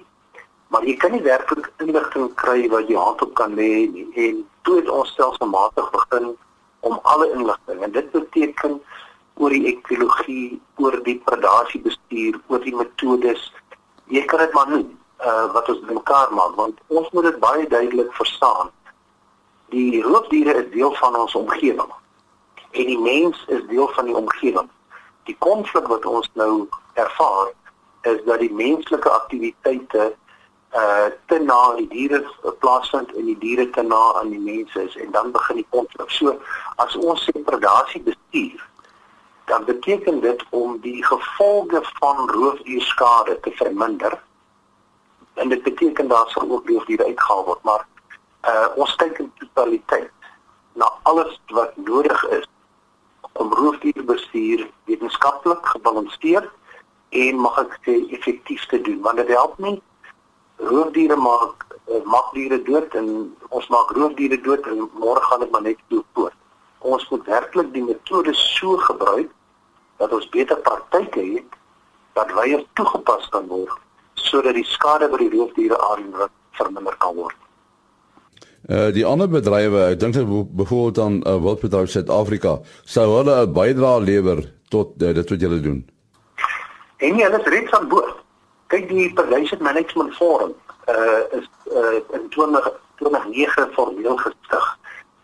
maar 0.67 0.85
jy 0.85 0.95
kan 0.97 1.11
nie 1.11 1.21
werklik 1.25 1.71
inligting 1.85 2.33
kry 2.41 2.69
wat 2.69 2.89
jy 2.89 2.97
hand 2.97 3.21
op 3.21 3.33
kan 3.39 3.53
lê 3.59 3.85
nie 3.93 4.07
en 4.27 4.43
toe 4.61 4.79
het 4.81 4.89
ons 4.89 5.13
stelselmatig 5.15 5.89
begin 5.97 6.33
om 6.79 6.99
alle 7.03 7.31
inligting 7.31 7.83
en 7.83 7.91
dit 7.91 8.11
beteken 8.11 8.81
oor 9.41 9.53
die 9.53 9.65
ekologie, 9.71 10.59
oor 10.81 10.99
die 11.05 11.17
predasie 11.25 11.81
bestuur, 11.81 12.37
oor 12.51 12.61
die 12.61 12.75
metodes. 12.75 13.47
Jy 14.13 14.21
kan 14.29 14.43
dit 14.43 14.53
maar 14.53 14.69
noem 14.69 14.85
uh, 15.23 15.47
wat 15.55 15.69
ons 15.73 15.81
mekaar 15.89 16.33
maak 16.37 16.55
want 16.59 16.79
ons 16.93 17.09
moet 17.15 17.29
dit 17.31 17.39
baie 17.41 17.67
duidelik 17.71 18.13
verstaan. 18.19 18.69
Die 19.73 20.03
roofdiere 20.05 20.59
is 20.61 20.71
deel 20.75 20.93
van 20.99 21.17
ons 21.17 21.35
omgewing 21.39 21.93
en 22.73 22.85
die 22.85 22.99
mens 22.99 23.45
is 23.47 23.61
deel 23.67 23.87
van 23.87 24.05
die 24.05 24.15
omgewing. 24.15 24.69
Die 25.23 25.35
konflik 25.39 25.87
wat 25.87 26.05
ons 26.05 26.29
nou 26.33 26.67
ervaar 26.93 27.51
is 28.01 28.19
dat 28.25 28.39
die 28.39 28.53
menslike 28.53 29.09
aktiwiteite 29.09 30.13
uh 30.73 31.09
te 31.29 31.37
na 31.39 31.75
die 31.77 31.87
diere 31.87 32.23
plaasvind 32.63 33.11
en 33.13 33.27
die 33.29 33.37
diere 33.37 33.67
te 33.75 33.83
na 33.85 34.01
aan 34.19 34.31
die 34.33 34.41
mense 34.41 34.81
is 34.81 34.95
en 34.97 35.11
dan 35.13 35.31
begin 35.31 35.61
die 35.61 35.67
konflik. 35.69 36.09
So 36.09 36.33
as 36.81 36.95
ons 36.97 37.27
sê 37.27 37.43
predasie 37.45 38.01
bestuur, 38.01 38.63
dan 39.51 39.65
beteken 39.69 40.19
dit 40.23 40.41
om 40.49 40.79
die 40.81 41.03
gevolge 41.05 41.83
van 41.99 42.29
roofdierskade 42.29 43.39
te 43.45 43.53
verminder. 43.61 44.17
En 45.33 45.49
dit 45.49 45.63
beteken 45.63 46.07
daar 46.07 46.29
sal 46.33 46.49
ook 46.49 46.69
roofdiere 46.69 47.05
uitgehaal 47.05 47.45
word, 47.51 47.63
maar 47.63 47.85
uh 48.49 48.67
ons 48.75 48.95
kyk 48.95 49.21
in 49.21 49.31
totaliteit 49.43 50.11
na 50.73 50.89
alles 51.03 51.37
wat 51.53 51.77
nodig 51.77 52.25
is 52.39 52.49
om 53.41 53.53
roofdierbestuur 53.53 54.67
wetenskaplik 54.85 55.65
gebalanseerd 55.75 56.49
en 57.09 57.41
mag 57.45 57.57
ek 57.65 57.79
sê 57.85 57.97
effektief 58.17 58.65
te 58.71 58.81
doen 58.81 59.01
want 59.01 59.21
dit 59.21 59.33
help 59.33 59.57
nie. 59.57 59.77
Roofdiere 60.57 61.15
maak 61.17 61.65
uh, 61.87 62.03
maak 62.05 62.31
diere 62.37 62.61
dood 62.69 62.95
en 62.99 63.09
ons 63.49 63.67
maak 63.73 63.91
roofdiere 63.97 64.39
dood 64.41 64.67
en 64.71 64.87
môre 64.93 65.21
gaan 65.29 65.43
dit 65.45 65.51
maar 65.51 65.65
net 65.67 65.81
toe 65.89 66.03
poort 66.13 66.37
ons 66.83 67.09
moet 67.09 67.25
werklik 67.31 67.71
die 67.73 67.83
metodes 67.83 68.39
so 68.57 68.77
gebruik 68.87 69.29
dat 70.01 70.11
ons 70.11 70.29
beter 70.35 70.59
praktyke 70.67 71.23
het 71.35 71.59
wat 72.17 72.33
weer 72.39 72.65
toegepas 72.79 73.29
kan 73.35 73.47
word 73.47 73.79
sodat 74.25 74.57
die 74.59 74.67
skade 74.67 75.07
by 75.11 75.21
die 75.21 75.31
roofdiere 75.35 75.79
aan 75.89 76.11
verminder 76.59 76.97
kan 77.05 77.15
word 77.19 77.42
Uh 78.69 78.93
die 78.95 79.05
ander 79.05 79.27
bedrywe, 79.27 79.89
ek 79.91 79.99
dink 79.99 80.15
byvoorbeeld 80.55 80.99
aan 81.03 81.15
uh, 81.27 81.35
Wildbedryf 81.43 81.89
Suid-Afrika, 81.91 82.61
sou 82.87 83.07
hulle 83.17 83.41
'n 83.43 83.51
bydrae 83.53 83.99
lewer 84.01 84.39
tot 84.71 84.95
uh, 85.01 85.11
dit 85.13 85.29
wat 85.29 85.41
julle 85.41 85.59
doen. 85.59 85.81
En 86.97 87.19
hulle 87.19 87.39
is 87.39 87.49
reeds 87.51 87.71
aan 87.71 87.87
boord. 87.91 88.21
Kyk 88.71 88.87
die 88.87 89.13
Population 89.13 89.59
Management 89.61 90.15
Forum 90.15 90.53
uh 90.87 91.39
is 91.39 91.49
uh 91.75 91.99
in 92.15 92.29
20 92.29 92.71
2009 93.03 93.67
formeel 93.75 94.17
gestig 94.17 94.65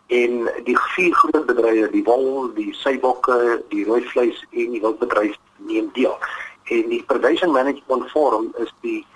en 0.06 0.50
die 0.64 0.76
vier 0.94 1.14
groot 1.14 1.46
bedrywe, 1.46 1.88
die 1.90 2.04
wol, 2.04 2.50
die 2.54 2.74
seibokke, 2.74 3.62
die 3.70 3.84
rooi 3.86 4.02
vleis 4.10 4.36
en 4.50 4.72
die 4.74 4.80
wildbedryf 4.82 5.36
neem 5.70 5.90
deel. 5.94 6.16
En 6.64 6.88
die 6.88 7.02
Population 7.06 7.52
Management 7.52 8.10
Forum 8.10 8.50
is 8.58 8.72
die 8.80 9.06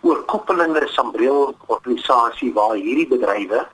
oorkoepelende 0.00 0.86
sambreel 0.86 1.54
organisasie 1.66 2.52
waar 2.54 2.74
hierdie 2.74 3.08
bedrywe 3.08 3.66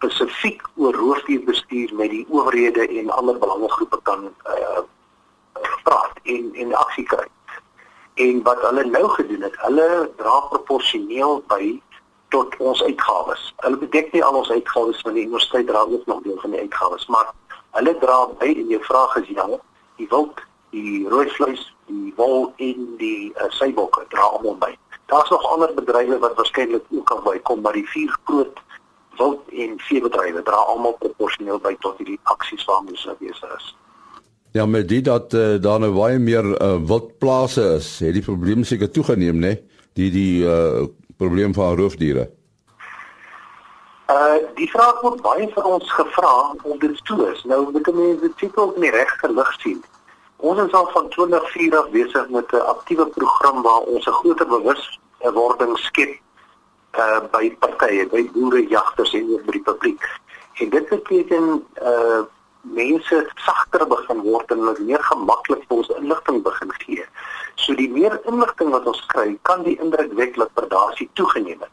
spesifiek 0.00 0.62
oor 0.76 0.94
roofdierbestuur 0.94 1.94
met 1.94 2.10
die 2.10 2.26
owerhede 2.28 2.86
en 2.88 3.10
ander 3.10 3.38
belangegroepe 3.38 3.98
kan 4.02 4.30
uh, 4.48 4.80
praat 5.84 6.20
en 6.22 6.50
en 6.54 6.74
aksie 6.74 7.04
kry. 7.04 7.26
En 8.14 8.42
wat 8.42 8.60
hulle 8.60 8.84
nou 8.84 9.08
gedoen 9.08 9.42
het, 9.42 9.56
hulle 9.64 10.10
dra 10.16 10.40
proporsioneel 10.52 11.42
by 11.52 11.80
tot 12.28 12.56
ons 12.58 12.82
uitgawes. 12.82 13.42
Hulle 13.64 13.76
bedek 13.76 14.12
nie 14.12 14.24
al 14.24 14.40
ons 14.40 14.50
uitgawes 14.50 15.00
van 15.04 15.16
die 15.18 15.26
universiteit 15.26 15.66
dra 15.66 15.84
ook 15.88 16.06
nog 16.06 16.22
deel 16.22 16.38
van 16.40 16.54
die 16.56 16.60
uitgawes, 16.60 17.06
maar 17.06 17.32
hulle 17.76 17.96
dra 17.98 18.22
by 18.40 18.52
en 18.54 18.72
jou 18.72 18.82
vraag 18.86 19.16
is 19.22 19.32
ja, 19.34 19.46
die 20.00 20.08
wild, 20.12 20.40
die 20.70 21.08
rooi 21.08 21.28
vleis, 21.36 21.66
die 21.90 22.12
wol 22.16 22.52
en 22.56 22.86
die 23.00 23.32
uh, 23.34 23.50
seibokke 23.58 24.06
dra 24.14 24.30
almal 24.36 24.56
by. 24.62 24.72
Daar's 25.10 25.30
nog 25.30 25.44
ander 25.52 25.74
bedrywe 25.74 26.18
wat 26.18 26.36
waarskynlik 26.38 26.84
ook 26.90 27.06
kan 27.06 27.22
bykom, 27.24 27.60
maar 27.60 27.74
die 27.74 27.88
vier 27.88 28.18
groot 28.24 28.58
wild 29.18 29.48
en 29.50 29.74
veebedrywe 29.76 30.42
dra 30.42 30.60
almal 30.70 30.94
proporsioneel 31.02 31.58
by 31.58 31.74
tot 31.82 31.98
hierdie 31.98 32.20
aksies 32.30 32.64
waarmee 32.64 32.94
ons 32.94 33.18
besig 33.18 33.56
is. 33.56 33.74
Ja, 34.52 34.66
met 34.66 34.88
dit 34.88 35.04
dat 35.04 35.34
uh, 35.34 35.58
daar 35.62 35.82
nou 35.82 35.92
baie 35.94 36.18
meer 36.18 36.46
uh, 36.46 36.76
wildplase 36.86 37.66
is, 37.80 37.90
het 37.98 38.14
die 38.14 38.22
probleem 38.22 38.64
seker 38.64 38.90
toegeneem, 38.90 39.42
né? 39.42 39.56
Die 39.98 40.10
die 40.14 40.46
uh, 40.46 40.86
probleem 41.18 41.54
van 41.54 41.76
roofdiere. 41.76 42.30
Uh 44.10 44.38
die 44.58 44.70
vraag 44.70 45.02
word 45.02 45.22
baie 45.26 45.46
vir 45.54 45.66
ons 45.74 45.90
gevra 45.94 46.34
om 46.62 46.78
dit 46.78 47.04
toe 47.10 47.18
is. 47.32 47.44
Nou 47.50 47.62
moet 47.70 47.94
mense 47.94 48.20
dit 48.24 48.36
tipe 48.42 48.66
in 48.74 48.86
die 48.86 48.94
regte 48.94 49.30
lig 49.34 49.52
sien. 49.62 49.82
Ons 50.40 50.62
is 50.64 50.72
al 50.72 50.88
van 50.94 51.08
2004 51.14 51.76
af 51.78 51.90
besig 51.94 52.28
met 52.28 52.52
'n 52.52 52.66
aktiewe 52.74 53.06
program 53.06 53.62
waar 53.62 53.86
ons 53.94 54.06
'n 54.06 54.18
groter 54.22 54.46
bewuswording 55.20 55.76
skep 55.78 56.18
uh 56.98 57.20
by 57.30 57.50
partye, 57.62 58.06
by 58.10 58.24
boere, 58.34 58.66
jagters 58.68 59.14
en 59.14 59.28
oor 59.30 59.52
die 59.54 59.62
publiek. 59.62 60.02
En 60.58 60.70
dit 60.70 60.88
beteken 60.88 61.64
uh 61.82 62.22
mense 62.62 63.18
sagter 63.40 63.86
begin 63.88 64.18
word 64.20 64.50
en 64.52 64.58
hulle 64.60 64.84
meer 64.84 65.02
gemaklik 65.08 65.62
vir 65.68 65.76
ons 65.80 65.92
inligting 65.96 66.42
begin 66.44 66.72
gee. 66.82 67.04
So 67.56 67.74
die 67.74 67.88
meer 67.88 68.18
inligting 68.28 68.72
wat 68.74 68.88
ons 68.90 69.00
kry, 69.12 69.38
kan 69.48 69.62
die 69.64 69.78
indrukwekkende 69.80 70.48
predasie 70.58 71.08
toegeneem 71.14 71.62
het. 71.64 71.72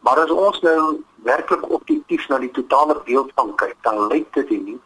Maar 0.00 0.22
as 0.22 0.32
ons 0.32 0.62
nou 0.64 1.02
werklik 1.26 1.66
objektief 1.68 2.24
na 2.28 2.38
die 2.40 2.52
totale 2.56 2.96
beeld 3.04 3.34
van 3.36 3.52
kyk, 3.60 3.76
dan 3.84 4.06
lyk 4.08 4.32
dit 4.38 4.54
nie 4.56 4.78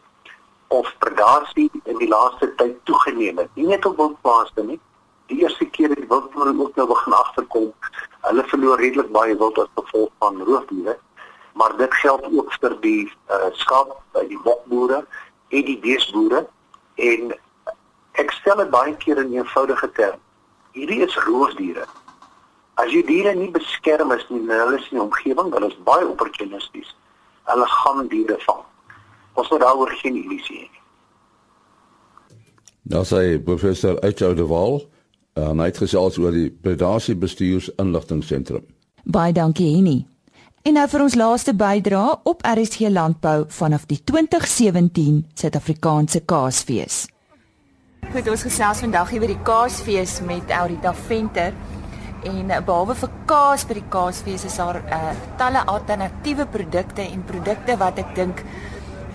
of 0.75 0.91
predasie 0.99 1.71
in 1.85 2.01
die 2.03 2.11
laaste 2.11 2.51
tyd 2.59 2.75
toegeneem 2.91 3.39
het. 3.39 3.51
Nie 3.55 3.71
net 3.71 3.87
op 3.87 3.97
wildplase 4.01 4.67
nie. 4.67 4.81
Die 5.35 5.43
eerste 5.43 5.67
keer 5.75 5.91
het 5.91 5.99
die 5.99 6.07
wildboere 6.09 6.53
ook 6.59 6.77
nou 6.79 6.87
begin 6.87 7.13
agterkom. 7.13 7.73
Hulle 8.21 8.43
verloor 8.47 8.79
redelik 8.79 9.09
baie 9.11 9.35
wild 9.37 9.59
as 9.59 9.71
gevolg 9.75 10.13
van 10.23 10.43
roofdiere. 10.43 10.95
Maar 11.59 11.77
dit 11.77 11.95
geld 11.95 12.29
ook 12.31 12.53
vir 12.61 12.77
die 12.85 13.01
uh, 13.31 13.49
skaap 13.53 13.97
by 14.15 14.23
die 14.31 14.39
bokboere 14.45 15.01
en 15.49 15.65
die 15.67 15.79
beesboere 15.83 16.45
en 17.03 17.35
ek 18.23 18.31
stel 18.39 18.63
dit 18.63 18.71
baie 18.71 18.95
keer 19.03 19.19
in 19.25 19.35
eenvoudige 19.35 19.91
term. 19.99 20.23
Hierdie 20.79 21.03
is 21.03 21.19
roofdiere. 21.27 21.89
As 22.79 22.95
jy 22.95 23.03
diere 23.07 23.35
nie 23.35 23.51
beskerm 23.55 24.15
is 24.15 24.23
nie, 24.31 24.45
hulle 24.47 24.79
is 24.79 24.87
in 24.93 25.01
die 25.01 25.05
omgewing, 25.09 25.51
hulle 25.55 25.75
is 25.75 25.83
baie 25.87 26.07
opportunisties. 26.07 26.95
Hulle 27.51 27.67
gaan 27.75 28.07
diere 28.11 28.39
vang. 28.47 28.65
Ons 29.35 29.51
moet 29.51 29.67
daaroor 29.67 29.99
geen 29.99 30.23
illusie 30.23 30.63
hê. 30.63 30.71
Nou 32.95 33.03
sê 33.09 33.39
professor 33.43 33.99
Echo 34.07 34.35
de 34.35 34.47
Waal, 34.47 34.83
uh, 35.39 35.51
hy 35.53 35.69
het 35.71 35.79
gesels 35.83 36.19
oor 36.19 36.35
die 36.35 36.51
predasie 36.51 37.15
bestuurs 37.15 37.71
inligtingseentrum. 37.79 38.65
Baie 39.05 39.33
dankie 39.33 39.75
Henny. 39.75 40.05
En 40.65 40.79
nou 40.79 40.87
vir 40.89 41.03
ons 41.05 41.17
laaste 41.21 41.53
bydrae 41.53 42.15
op 42.25 42.45
RSG 42.49 42.89
Landbou 42.89 43.45
vanaf 43.53 43.85
die 43.91 43.99
2017 44.01 45.19
Suid-Afrikaanse 45.37 46.23
Kaasfees. 46.25 47.03
Goed, 48.13 48.29
ons 48.33 48.45
gesels 48.47 48.81
vandag 48.85 49.11
hier 49.13 49.21
by 49.21 49.29
die 49.35 49.43
Kaasfees 49.45 50.21
met 50.25 50.53
Aurita 50.57 50.95
Venter. 51.07 51.53
En 52.25 52.49
uh, 52.49 52.63
behalwe 52.65 52.97
vir 52.97 53.13
kaas 53.29 53.67
by 53.69 53.77
die 53.77 53.89
Kaasfees 53.93 54.47
is 54.49 54.57
daar 54.57 54.81
uh, 54.81 55.13
talle 55.37 55.67
alternatiewe 55.69 56.47
produkte 56.49 57.05
en 57.05 57.27
produkte 57.29 57.77
wat 57.81 58.01
ek 58.01 58.15
dink 58.17 58.41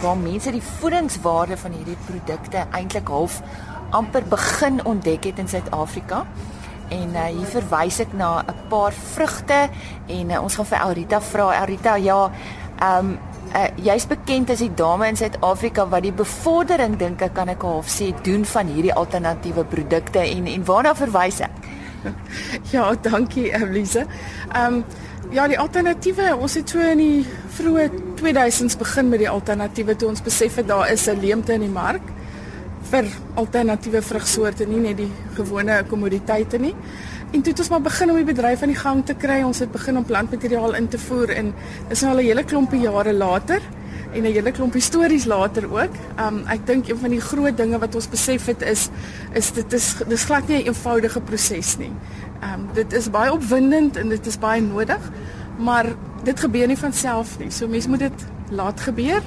waar 0.03 0.17
mense 0.17 0.51
die 0.53 0.63
voedingswaarde 0.63 1.57
van 1.57 1.73
hierdie 1.75 1.97
produkte 2.05 2.67
eintlik 2.77 3.09
half 3.09 3.41
amper 3.89 4.23
begin 4.29 4.85
ontdek 4.85 5.23
het 5.23 5.39
in 5.39 5.47
Suid-Afrika. 5.47 6.25
En 6.89 7.09
uh, 7.13 7.25
hier 7.25 7.49
verwys 7.53 7.99
ek 7.99 8.13
na 8.17 8.41
'n 8.41 8.67
paar 8.69 8.93
vrugte 8.93 9.69
en 10.07 10.29
uh, 10.29 10.41
ons 10.41 10.55
gaan 10.55 10.65
vir 10.65 10.79
Elrita 10.81 11.21
vra 11.21 11.51
Elrita 11.61 11.95
ja, 11.95 12.31
ehm 12.79 13.05
um, 13.05 13.17
uh, 13.55 13.67
jy's 13.75 14.07
bekend 14.07 14.49
as 14.49 14.63
die 14.63 14.73
dame 14.73 15.07
in 15.07 15.17
Suid-Afrika 15.17 15.85
wat 15.89 16.03
die 16.03 16.13
bevordering 16.13 16.97
dink 16.97 17.21
ek 17.21 17.33
kan 17.33 17.49
ek 17.49 17.61
half 17.61 17.89
sê 17.89 18.13
doen 18.23 18.45
van 18.45 18.67
hierdie 18.67 18.93
alternatiewe 18.93 19.65
produkte 19.65 20.19
en 20.19 20.47
en 20.47 20.65
waarna 20.65 20.95
verwys 20.95 21.39
ek? 21.41 21.69
Ja, 22.73 22.95
dankie 22.95 23.51
Elise. 23.53 24.05
Ehm 24.53 24.73
um, 24.73 24.83
ja, 25.31 25.47
die 25.47 25.59
alternatiewe, 25.59 26.35
ons 26.35 26.55
het 26.57 26.69
so 26.69 26.79
in 26.79 26.97
die 26.97 27.25
vroeë 27.57 27.89
2000s 28.17 28.77
begin 28.79 29.09
met 29.09 29.19
die 29.19 29.29
alternatiewe 29.29 29.95
toe 29.95 30.09
ons 30.09 30.23
besef 30.25 30.55
het 30.55 30.67
daar 30.67 30.89
is 30.91 31.07
'n 31.07 31.19
leemte 31.19 31.53
in 31.53 31.61
die 31.61 31.75
mark 31.75 32.01
vir 32.89 33.05
alternatiewe 33.35 34.01
vrugsoorte, 34.01 34.65
nie 34.65 34.79
net 34.79 34.97
die 34.97 35.11
gewone 35.37 35.83
kommoditeite 35.89 36.57
nie. 36.57 36.75
En 37.31 37.41
toe 37.41 37.51
het 37.51 37.59
ons 37.59 37.69
maar 37.69 37.83
begin 37.85 38.09
om 38.09 38.15
die 38.17 38.25
bedryf 38.25 38.61
aan 38.61 38.71
die 38.73 38.79
gang 38.79 39.03
te 39.05 39.13
kry. 39.13 39.41
Ons 39.45 39.59
het 39.61 39.71
begin 39.71 39.97
om 39.97 40.05
plantmateriaal 40.05 40.73
in 40.79 40.87
te 40.89 40.97
voer 40.97 41.29
en 41.29 41.53
dis 41.89 42.01
nou 42.01 42.13
al 42.13 42.21
'n 42.21 42.25
hele 42.25 42.43
klompie 42.43 42.81
jare 42.81 43.13
later 43.13 43.61
en 44.13 44.21
'n 44.21 44.33
hele 44.33 44.51
klompie 44.51 44.81
stories 44.81 45.25
later 45.25 45.69
ook. 45.71 45.93
Um 46.17 46.43
ek 46.47 46.65
dink 46.65 46.89
een 46.89 46.97
van 46.97 47.09
die 47.09 47.21
groot 47.21 47.57
dinge 47.57 47.79
wat 47.79 47.95
ons 47.95 48.09
besef 48.09 48.45
het 48.45 48.61
is 48.61 48.89
is 49.33 49.51
dit 49.51 49.73
is 49.73 49.95
dis 50.07 50.23
glad 50.23 50.47
nie 50.47 50.57
'n 50.57 50.65
eenvoudige 50.65 51.21
proses 51.21 51.77
nie. 51.77 51.91
Um 52.41 52.69
dit 52.73 52.93
is 52.93 53.09
baie 53.09 53.31
opwindend 53.31 53.97
en 53.97 54.09
dit 54.09 54.25
is 54.25 54.39
baie 54.39 54.61
nodig, 54.61 55.11
maar 55.57 55.85
dit 56.23 56.39
gebeur 56.39 56.67
nie 56.67 56.77
van 56.77 56.93
self 56.93 57.39
nie. 57.39 57.51
So 57.51 57.67
mense 57.67 57.89
moet 57.89 57.99
dit 57.99 58.25
laat 58.49 58.79
gebeur. 58.79 59.21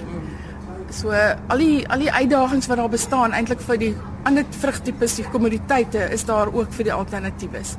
So 0.92 1.10
al 1.12 1.62
die 1.62 1.88
al 1.88 2.04
die 2.04 2.12
uitdagings 2.12 2.68
wat 2.68 2.76
daar 2.76 2.92
bestaan 2.92 3.32
eintlik 3.32 3.62
vir 3.64 3.80
die 3.80 3.92
ander 4.28 4.44
vrugtipes, 4.60 5.16
die 5.18 5.26
kommoditeite 5.32 6.04
is 6.14 6.26
daar 6.28 6.52
ook 6.52 6.72
vir 6.76 6.90
die 6.90 6.94
alternatiewes. 6.94 7.76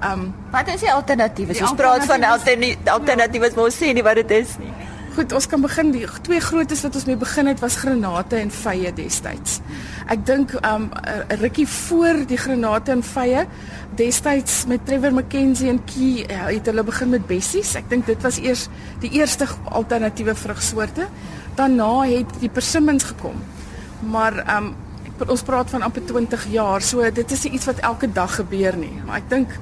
Ehm 0.00 0.12
um, 0.12 0.28
wat 0.52 0.68
is 0.74 0.84
die 0.84 0.92
alternatiewes? 0.92 1.60
Ons 1.60 1.76
praat 1.78 2.04
van 2.04 2.24
alternatiewes, 2.24 3.56
maar 3.56 3.64
ons 3.64 3.80
sê 3.82 3.94
nie 3.96 4.04
wat 4.04 4.20
dit 4.22 4.38
is 4.42 4.56
nie. 4.60 4.72
Goed, 5.10 5.32
ons 5.34 5.46
kan 5.50 5.58
begin 5.58 5.88
die 5.90 6.04
twee 6.22 6.38
grootes 6.40 6.84
wat 6.86 6.94
ons 6.94 7.04
mee 7.08 7.18
begin 7.18 7.48
het 7.50 7.58
was 7.60 7.80
granate 7.80 8.38
en 8.38 8.52
vye 8.54 8.92
destyds. 8.94 9.58
Ek 10.06 10.22
dink 10.26 10.54
um 10.60 10.90
'n 10.92 11.40
rukkie 11.40 11.66
voor 11.66 12.22
die 12.26 12.38
granate 12.38 12.92
en 12.92 13.02
vye 13.02 13.46
destyds 13.96 14.66
met 14.66 14.86
Trevor 14.86 15.12
McKenzie 15.12 15.68
en 15.68 15.84
Key 15.84 16.24
ja, 16.28 16.46
het 16.46 16.66
hulle 16.66 16.84
begin 16.84 17.10
met 17.10 17.26
bessies. 17.26 17.74
Ek 17.74 17.90
dink 17.90 18.06
dit 18.06 18.22
was 18.22 18.38
eers 18.38 18.68
die 19.00 19.10
eerste 19.10 19.46
alternatiewe 19.64 20.34
vrugsoorte. 20.34 21.08
Daarna 21.60 22.06
het 22.08 22.38
die 22.40 22.48
persimmons 22.48 23.04
gekom. 23.12 23.36
Maar 24.00 24.40
um 24.56 24.72
ons 25.28 25.42
praat 25.44 25.68
van 25.68 25.82
amper 25.84 26.04
20 26.08 26.46
jaar. 26.48 26.80
So 26.80 27.04
dit 27.12 27.30
is 27.30 27.44
iets 27.44 27.66
wat 27.68 27.82
elke 27.84 28.08
dag 28.12 28.34
gebeur 28.34 28.76
nie. 28.76 28.94
Maar 29.04 29.20
ek 29.20 29.28
dink 29.28 29.52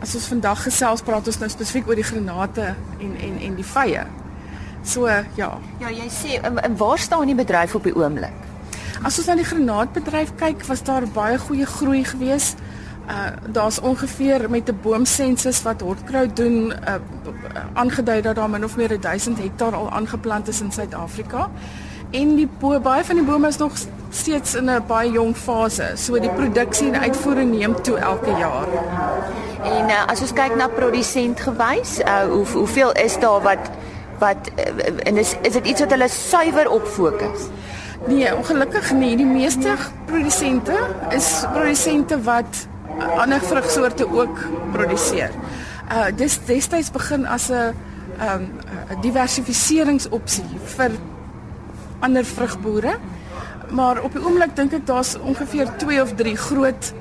as 0.00 0.14
ons 0.16 0.30
vandag 0.32 0.62
gesels 0.64 1.04
praat 1.04 1.28
ons 1.28 1.38
nou 1.42 1.48
spesifiek 1.52 1.88
oor 1.88 2.00
die 2.00 2.06
granate 2.08 2.70
en 2.72 3.12
en 3.28 3.36
en 3.48 3.58
die 3.60 3.66
vye. 3.74 4.06
So 4.84 5.08
ja. 5.36 5.50
Ja, 5.82 5.92
jy 5.92 6.08
sê 6.08 6.40
en, 6.40 6.76
waar 6.80 6.98
staan 6.98 7.28
die 7.28 7.36
bedryf 7.36 7.76
op 7.76 7.84
die 7.84 7.96
oomblik? 7.96 8.40
As 9.04 9.18
ons 9.20 9.28
na 9.28 9.36
die 9.36 9.44
granaatbedryf 9.44 10.32
kyk, 10.40 10.64
was 10.68 10.84
daar 10.84 11.04
baie 11.12 11.36
goeie 11.38 11.68
groei 11.68 12.04
gewees. 12.08 12.54
Uh 13.08 13.52
daar's 13.52 13.80
ongeveer 13.80 14.50
met 14.50 14.68
'n 14.68 14.78
boomsensus 14.82 15.62
wat 15.62 15.80
Hortkraut 15.80 16.36
doen, 16.36 16.72
uh 16.72 16.94
aangedui 17.72 18.20
dat 18.22 18.34
daar 18.34 18.50
min 18.50 18.64
of 18.64 18.76
meer 18.76 19.00
1000 19.00 19.38
hektaar 19.38 19.74
al 19.74 19.90
aangeplant 19.90 20.48
is 20.48 20.60
in 20.60 20.72
Suid-Afrika. 20.72 21.50
En 22.10 22.34
die 22.34 22.48
baie 22.82 23.04
van 23.04 23.16
die 23.16 23.24
bome 23.24 23.48
is 23.48 23.56
nog 23.56 23.72
steeds 24.10 24.54
in 24.54 24.70
'n 24.70 24.82
baie 24.86 25.10
jong 25.10 25.36
fase. 25.36 25.92
So 25.94 26.18
die 26.18 26.30
produksie 26.30 26.92
en 26.92 27.00
uitvoering 27.00 27.50
neem 27.58 27.82
toe 27.82 27.96
elke 27.96 28.30
jaar. 28.30 28.66
En 29.62 29.88
uh, 29.88 30.06
as 30.06 30.20
ons 30.20 30.32
kyk 30.32 30.56
na 30.56 30.68
produsent 30.68 31.40
gewys, 31.40 31.98
uh 31.98 32.24
hoe 32.30 32.46
hoeveel 32.46 32.92
is 32.92 33.18
daar 33.18 33.42
wat 33.42 33.70
wat 34.18 34.50
eh, 34.54 35.08
en 35.08 35.16
is 35.16 35.36
is 35.42 35.52
dit 35.52 35.66
iets 35.66 35.80
wat 35.80 35.90
hulle 35.90 36.08
suiwer 36.08 36.70
op 36.70 36.86
fokus? 36.86 37.48
Nee, 38.06 38.36
ongelukkig 38.36 38.92
nie. 38.92 39.16
Die 39.16 39.26
meeste 39.26 39.74
produsente 40.04 40.76
is 41.10 41.44
produsente 41.52 42.22
wat 42.22 42.66
ander 43.16 43.40
vrugsoorte 43.40 44.06
ook 44.12 44.38
produseer. 44.72 45.30
Uh 45.92 46.06
dis 46.16 46.38
destyds 46.46 46.90
begin 46.90 47.26
as 47.26 47.50
'n 47.50 47.74
um 48.20 48.42
'n 48.90 49.00
diversifiseringsopsie 49.00 50.58
vir 50.76 50.90
ander 52.00 52.24
vrugboere. 52.24 52.98
Maar 53.70 54.02
op 54.02 54.12
die 54.12 54.24
oomblik 54.24 54.56
dink 54.56 54.72
ek 54.72 54.86
daar's 54.86 55.16
ongeveer 55.18 55.76
2 55.76 56.02
of 56.02 56.14
3 56.14 56.36
groot 56.36 56.92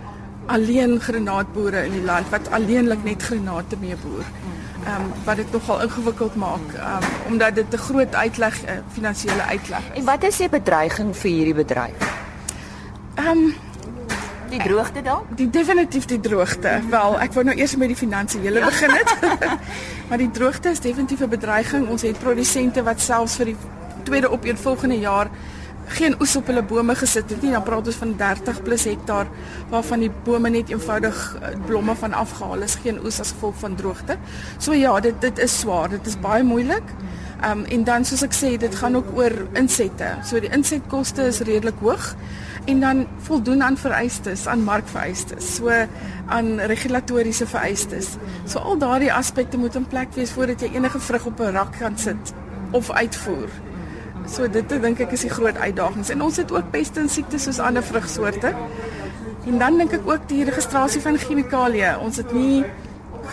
alleen 0.45 0.99
granaatboere 0.99 1.85
in 1.85 1.91
die 1.91 2.03
land 2.03 2.29
wat 2.29 2.51
alleenlik 2.51 3.03
net 3.03 3.23
granate 3.23 3.77
mee 3.79 3.95
boer 3.95 4.25
ehm 4.83 5.01
um, 5.01 5.11
wat 5.23 5.35
dit 5.35 5.51
nogal 5.51 5.81
ingewikkeld 5.81 6.35
maak 6.35 6.73
um, 6.75 7.05
omdat 7.27 7.55
dit 7.55 7.73
'n 7.73 7.77
groot 7.77 8.15
uitleg 8.15 8.63
uh, 8.63 8.71
finansiële 8.91 9.41
uitleg 9.41 9.83
is. 9.91 9.99
En 9.99 10.05
wat 10.05 10.23
is 10.23 10.37
die 10.37 10.49
bedreiging 10.49 11.17
vir 11.17 11.29
hierdie 11.29 11.53
bedryf? 11.53 11.99
Ehm 13.15 13.27
um, 13.27 13.55
die 14.53 14.61
droogte 14.63 15.01
dan? 15.01 15.25
Die 15.37 15.49
definitief 15.49 16.05
die 16.09 16.19
droogte. 16.19 16.77
Wel, 16.89 17.17
ek 17.25 17.33
wou 17.37 17.45
nou 17.47 17.55
eers 17.57 17.75
met 17.79 17.91
die 17.93 17.97
finansiële 17.97 18.61
ja. 18.61 18.69
begin 18.69 18.93
het. 18.99 19.15
maar 20.09 20.21
die 20.21 20.29
droogte 20.31 20.73
is 20.75 20.83
definitief 20.83 21.23
'n 21.25 21.29
bedreiging. 21.29 21.87
Ons 21.89 22.05
het 22.05 22.19
produsente 22.19 22.83
wat 22.83 23.01
selfs 23.01 23.35
vir 23.41 23.53
die 23.53 23.57
tweede 24.03 24.31
opeenvolgende 24.31 24.99
jaar 24.99 25.31
geen 25.93 26.15
oes 26.21 26.35
op 26.35 26.47
hulle 26.47 26.63
bome 26.63 26.95
gesit 26.95 27.29
het 27.29 27.41
nie. 27.41 27.51
Dan 27.51 27.63
praat 27.63 27.87
ons 27.87 27.99
van 28.01 28.13
30 28.17 28.61
plus 28.63 28.85
hektaar 28.87 29.27
waarvan 29.69 29.99
die 30.05 30.11
bome 30.23 30.49
net 30.49 30.69
eenvoudig 30.69 31.19
eh, 31.41 31.55
blomme 31.65 31.95
van 31.95 32.13
afgehaal 32.13 32.61
is, 32.61 32.75
geen 32.75 32.99
oes 33.03 33.19
as 33.19 33.33
gevolg 33.35 33.59
van 33.59 33.75
droogte. 33.75 34.17
So 34.57 34.73
ja, 34.73 34.99
dit 34.99 35.21
dit 35.21 35.39
is 35.39 35.59
swaar. 35.59 35.89
Dit 35.89 36.07
is 36.07 36.19
baie 36.19 36.43
moeilik. 36.43 36.95
Um, 37.43 37.65
en 37.65 37.83
dan 37.83 38.05
soos 38.05 38.21
ek 38.23 38.31
sê, 38.31 38.53
dit 38.57 38.75
gaan 38.75 38.95
ook 38.95 39.09
oor 39.17 39.33
insette. 39.59 40.07
So 40.23 40.39
die 40.39 40.51
insetkoste 40.55 41.27
is 41.27 41.41
redelik 41.43 41.81
hoog 41.83 42.13
en 42.65 42.79
dan 42.79 43.07
voldoen 43.17 43.63
aan 43.63 43.77
vereistes, 43.77 44.47
aan 44.47 44.63
markvereistes, 44.63 45.55
so 45.55 45.71
aan 46.25 46.59
regulatoriese 46.59 47.47
vereistes. 47.47 48.15
So 48.45 48.59
al 48.59 48.77
daardie 48.77 49.13
aspekte 49.13 49.57
moet 49.57 49.75
in 49.75 49.87
plek 49.87 50.13
wees 50.15 50.31
voordat 50.31 50.61
jy 50.61 50.71
enige 50.73 50.99
vrug 50.99 51.25
op 51.25 51.39
'n 51.39 51.51
rak 51.51 51.77
kan 51.79 51.97
sit 51.97 52.33
of 52.71 52.91
uitvoer. 52.91 53.49
So 54.27 54.49
dit 54.49 54.69
dink 54.69 54.99
ek 54.99 55.11
is 55.11 55.21
die 55.21 55.29
groot 55.29 55.57
uitdagings 55.57 56.09
en 56.09 56.21
ons 56.21 56.37
het 56.37 56.51
ook 56.51 56.71
peste 56.71 56.99
en 56.99 57.09
siektes 57.09 57.43
soos 57.43 57.59
ander 57.59 57.83
vrugsoorte. 57.83 58.53
En 59.45 59.57
dan 59.59 59.77
dink 59.77 59.91
ek 59.91 60.07
ook 60.07 60.27
die 60.27 60.43
registrasie 60.43 61.01
van 61.01 61.17
chemikalieë. 61.17 61.97
Ons 61.99 62.17
het 62.17 62.31
nie 62.33 62.63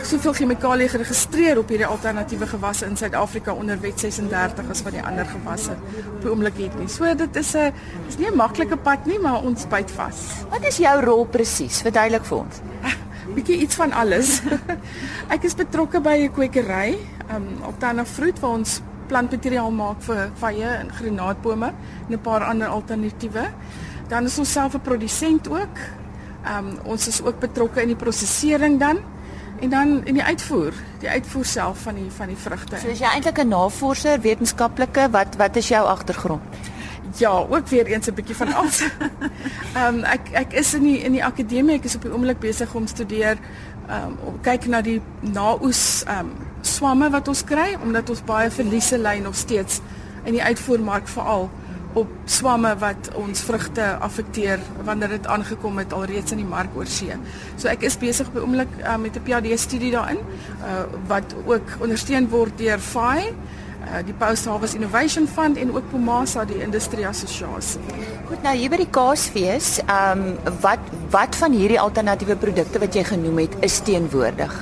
soveel 0.06 0.34
chemikalieë 0.38 0.90
geregistreer 0.92 1.58
op 1.60 1.70
hierdie 1.70 1.86
alternatiewe 1.88 2.46
gewasse 2.50 2.86
in 2.86 2.96
Suid-Afrika 2.98 3.52
onder 3.52 3.78
Wet 3.82 4.00
36 4.00 4.70
as 4.70 4.82
wat 4.86 4.94
die 4.94 5.02
ander 5.02 5.26
gewasse 5.28 5.74
op 6.14 6.20
die 6.22 6.30
oomblik 6.30 6.58
het 6.62 6.76
nie. 6.78 6.88
So 6.88 7.14
dit 7.14 7.36
is 7.36 7.54
'n 7.54 7.72
is 8.08 8.16
nie 8.18 8.30
'n 8.30 8.36
maklike 8.36 8.76
pad 8.76 9.06
nie, 9.06 9.18
maar 9.18 9.42
ons 9.42 9.66
byt 9.66 9.90
vas. 9.90 10.44
Wat 10.50 10.64
is 10.64 10.76
jou 10.76 11.00
rol 11.04 11.24
presies? 11.24 11.82
Verduidelik 11.82 12.24
vir 12.24 12.38
ons. 12.38 12.60
Bietjie 13.34 13.60
iets 13.60 13.74
van 13.74 13.92
alles. 13.92 14.42
ek 15.34 15.44
is 15.44 15.54
betrokke 15.54 16.00
by 16.00 16.16
'n 16.22 16.32
kwekery, 16.32 16.98
um 17.34 17.62
Altana 17.62 18.04
Fruit 18.04 18.40
waar 18.40 18.50
ons 18.50 18.80
plantmateriaal 19.08 19.70
maak 19.70 20.02
vir 20.02 20.30
vye 20.34 20.66
en 20.66 20.90
granaatbome 20.92 21.66
en 22.08 22.14
'n 22.14 22.20
paar 22.20 22.44
ander 22.44 22.68
alternatiewe. 22.68 23.50
Dan 24.08 24.24
is 24.24 24.38
ons 24.38 24.52
self 24.52 24.74
'n 24.74 24.80
produsent 24.80 25.48
ook. 25.48 25.76
Um, 26.46 26.78
ons 26.84 27.06
is 27.06 27.22
ook 27.22 27.38
betrokke 27.38 27.82
in 27.82 27.88
die 27.88 27.96
prosesering 27.96 28.78
dan 28.78 28.98
en 29.60 29.70
dan 29.70 30.00
in 30.04 30.14
die 30.14 30.22
uitvoer, 30.24 30.72
die 30.98 31.08
uitvoer 31.08 31.44
self 31.44 31.82
van 31.82 31.94
die 31.94 32.10
van 32.16 32.26
die 32.26 32.36
vrugte. 32.36 32.78
So 32.80 32.88
is 32.88 32.98
jy 32.98 33.08
eintlik 33.12 33.38
'n 33.38 33.48
navorser, 33.48 34.20
wetenskaplike, 34.20 35.10
wat 35.10 35.36
wat 35.36 35.56
is 35.56 35.68
jou 35.68 35.86
agtergrond? 35.86 36.42
Ja, 37.16 37.30
ook 37.30 37.66
weer 37.68 37.86
eens 37.86 38.06
'n 38.06 38.14
bietjie 38.14 38.36
van 38.36 38.52
alles. 38.52 38.80
Ehm 39.74 39.94
um, 39.94 40.04
ek 40.04 40.30
ek 40.32 40.52
is 40.52 40.74
in 40.74 40.82
die 40.82 40.98
in 40.98 41.12
die 41.12 41.24
akademie, 41.24 41.76
ek 41.76 41.84
is 41.84 41.94
op 41.94 42.02
die 42.02 42.12
oomblik 42.12 42.38
besig 42.38 42.74
om 42.74 42.86
studeer 42.86 43.38
ehm 43.88 44.16
um, 44.26 44.40
kyk 44.42 44.66
na 44.66 44.80
die 44.80 45.00
naoes 45.20 46.04
ehm 46.06 46.18
um, 46.18 46.32
swamme 46.60 47.10
wat 47.10 47.28
ons 47.28 47.44
kry 47.44 47.76
omdat 47.82 48.10
ons 48.10 48.22
baie 48.24 48.50
verliese 48.50 48.98
ly 48.98 49.18
nog 49.18 49.34
steeds 49.34 49.80
in 50.24 50.32
die 50.32 50.42
uitvoermark 50.42 51.08
veral 51.08 51.50
op 51.92 52.08
swamme 52.24 52.74
wat 52.78 53.10
ons 53.18 53.40
vrugte 53.40 53.86
affekteer 54.00 54.60
wanneer 54.84 55.08
dit 55.08 55.26
aangekom 55.26 55.78
het 55.78 55.92
alreeds 55.92 56.32
in 56.32 56.42
die 56.42 56.48
mark 56.48 56.76
oor 56.76 56.86
see. 56.86 57.16
So 57.56 57.68
ek 57.68 57.82
is 57.88 57.98
besig 57.98 58.30
by 58.32 58.44
oomblik 58.44 58.68
uh, 58.82 58.96
met 58.96 59.16
'n 59.16 59.24
PhD 59.26 59.58
studie 59.58 59.90
daarin 59.90 60.18
uh, 60.18 60.84
wat 61.06 61.34
ook 61.44 61.76
ondersteun 61.80 62.28
word 62.28 62.58
deur 62.58 62.78
FAI 62.78 63.32
uh, 63.84 64.00
die 64.06 64.14
Post 64.14 64.46
Harvest 64.46 64.74
Innovation 64.74 65.26
Fund 65.28 65.56
en 65.56 65.74
ook 65.74 65.90
Pomasa 65.90 66.44
die 66.44 66.62
industrie 66.62 67.06
assosiasie. 67.06 67.80
Goed, 68.28 68.42
nou 68.42 68.56
hier 68.56 68.70
by 68.70 68.76
die 68.76 68.90
Kaasfees, 68.90 69.78
ehm 69.86 70.26
um, 70.26 70.56
wat 70.60 70.92
wat 71.10 71.36
van 71.36 71.52
hierdie 71.52 71.80
alternatiewe 71.80 72.36
produkte 72.36 72.78
wat 72.78 72.94
jy 72.94 73.04
genoem 73.04 73.38
het 73.38 73.56
is 73.66 73.80
teenwoordig? 73.86 74.54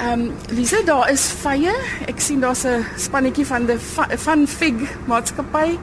Ehm 0.00 0.20
um, 0.20 0.30
Lise, 0.48 0.80
daar 0.84 1.10
is 1.10 1.26
vye. 1.42 1.72
Ek 2.08 2.20
sien 2.24 2.40
daar's 2.40 2.64
'n 2.64 2.84
spannetjie 2.96 3.46
van 3.46 3.66
die 3.66 3.78
van 4.16 4.46
Fig 4.46 4.96
maatskappy 5.06 5.78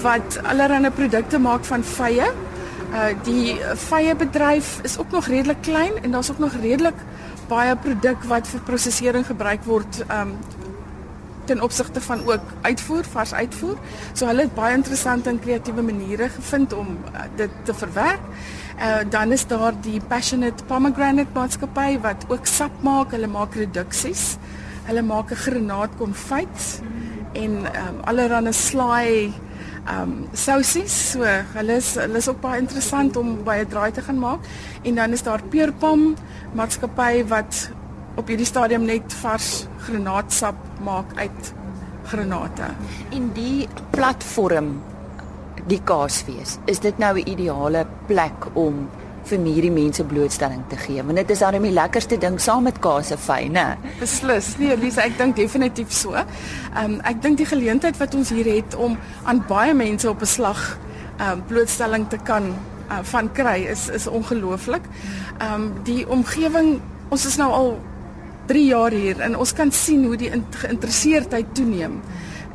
wat 0.00 0.40
allerlei 0.42 0.90
produkte 0.90 1.38
maak 1.38 1.64
van 1.64 1.84
vye. 1.84 2.32
Uh 2.92 3.12
die 3.22 3.60
vye 3.74 4.14
bedryf 4.16 4.78
is 4.82 4.98
ook 4.98 5.10
nog 5.10 5.26
redelik 5.26 5.60
klein 5.60 5.92
en 6.02 6.10
daar's 6.10 6.30
ook 6.30 6.38
nog 6.38 6.52
redelik 6.62 6.94
baie 7.48 7.76
produk 7.76 8.24
wat 8.24 8.48
vir 8.48 8.60
prosesering 8.60 9.26
gebruik 9.26 9.64
word 9.64 10.04
ehm 10.08 10.20
um, 10.20 10.32
ten 11.44 11.62
opsigte 11.62 12.00
van 12.00 12.26
ook 12.26 12.44
uitvoer, 12.60 13.04
vars 13.04 13.34
uitvoer. 13.34 13.76
So 14.12 14.26
hulle 14.26 14.40
het 14.40 14.54
baie 14.54 14.74
interessante 14.76 15.28
en 15.28 15.40
kreatiewe 15.40 15.82
maniere 15.82 16.28
gevind 16.28 16.72
om 16.72 16.86
uh, 16.86 17.20
dit 17.36 17.50
te 17.62 17.74
verwerk. 17.74 18.20
Uh, 18.78 19.02
dan 19.10 19.32
is 19.32 19.46
daar 19.46 19.74
die 19.82 20.00
Passionate 20.00 20.64
Pomegranate 20.64 21.34
maatskappy 21.34 21.98
wat 22.00 22.24
ook 22.28 22.46
sap 22.46 22.82
maak. 22.86 23.10
Hulle 23.10 23.26
maak 23.26 23.56
reduksies. 23.58 24.36
Hulle 24.86 25.02
maak 25.02 25.32
'n 25.32 25.42
granaatkonfyt 25.44 26.82
en 27.32 27.52
um, 27.66 27.96
allerlei 28.04 28.52
slaai 28.52 29.32
um 29.90 30.28
sousies. 30.32 30.94
So 31.12 31.24
hulle 31.54 31.76
is 31.76 31.94
hulle 31.94 32.16
is 32.16 32.28
ook 32.28 32.40
baie 32.40 32.60
interessant 32.60 33.16
om 33.16 33.42
'n 33.42 33.66
draai 33.68 33.90
te 33.92 34.02
gaan 34.02 34.18
maak. 34.18 34.46
En 34.82 34.94
dan 34.94 35.12
is 35.12 35.22
daar 35.22 35.42
Peerpom 35.42 36.14
maatskappy 36.52 37.26
wat 37.26 37.70
op 38.14 38.26
hierdie 38.28 38.46
stadium 38.46 38.84
net 38.84 39.12
vars 39.22 39.66
granaatsap 39.78 40.54
maak 40.82 41.16
uit 41.16 41.54
granate. 42.04 42.70
En 43.10 43.30
die 43.32 43.68
platform 43.90 44.82
die 45.68 45.80
kaasfees, 45.84 46.58
is 46.66 46.80
dit 46.80 46.98
nou 46.98 47.14
'n 47.18 47.28
ideale 47.28 47.86
plek 48.06 48.48
om 48.54 48.88
vir 49.28 49.44
hierdie 49.44 49.72
mense 49.72 50.04
blootstelling 50.04 50.62
te 50.70 50.76
gee 50.76 51.02
want 51.02 51.16
dit 51.20 51.30
is 51.30 51.42
dan 51.44 51.62
die 51.62 51.72
lekkerste 51.72 52.18
ding 52.18 52.38
saam 52.40 52.62
met 52.68 52.78
kaas 52.84 53.10
en 53.10 53.18
vy, 53.18 53.40
né? 53.52 53.76
Beslis. 54.00 54.54
Nee, 54.58 54.72
Elise, 54.76 55.02
ek 55.04 55.18
dink 55.18 55.36
definitief 55.36 55.92
so. 55.92 56.14
Ehm 56.14 56.84
um, 56.84 57.00
ek 57.00 57.22
dink 57.22 57.36
die 57.36 57.46
geleentheid 57.46 57.98
wat 58.00 58.14
ons 58.14 58.30
hier 58.30 58.48
het 58.48 58.74
om 58.74 58.96
aan 59.24 59.44
baie 59.48 59.74
mense 59.74 60.08
op 60.08 60.22
'n 60.22 60.26
slag 60.26 60.78
ehm 61.18 61.30
um, 61.32 61.44
blootstelling 61.46 62.08
te 62.08 62.18
kan 62.24 62.54
uh, 62.90 63.02
van 63.02 63.32
kry 63.32 63.66
is 63.68 63.88
is 63.88 64.06
ongelooflik. 64.06 64.82
Ehm 65.38 65.54
um, 65.54 65.72
die 65.84 66.08
omgewing, 66.08 66.80
ons 67.08 67.26
is 67.26 67.36
nou 67.36 67.52
al 67.52 67.78
3 68.46 68.64
jaar 68.64 68.90
hier 68.90 69.20
en 69.20 69.36
ons 69.36 69.52
kan 69.52 69.72
sien 69.72 70.04
hoe 70.04 70.16
die 70.16 70.30
geïnteresseerdheid 70.50 71.54
toeneem 71.54 72.00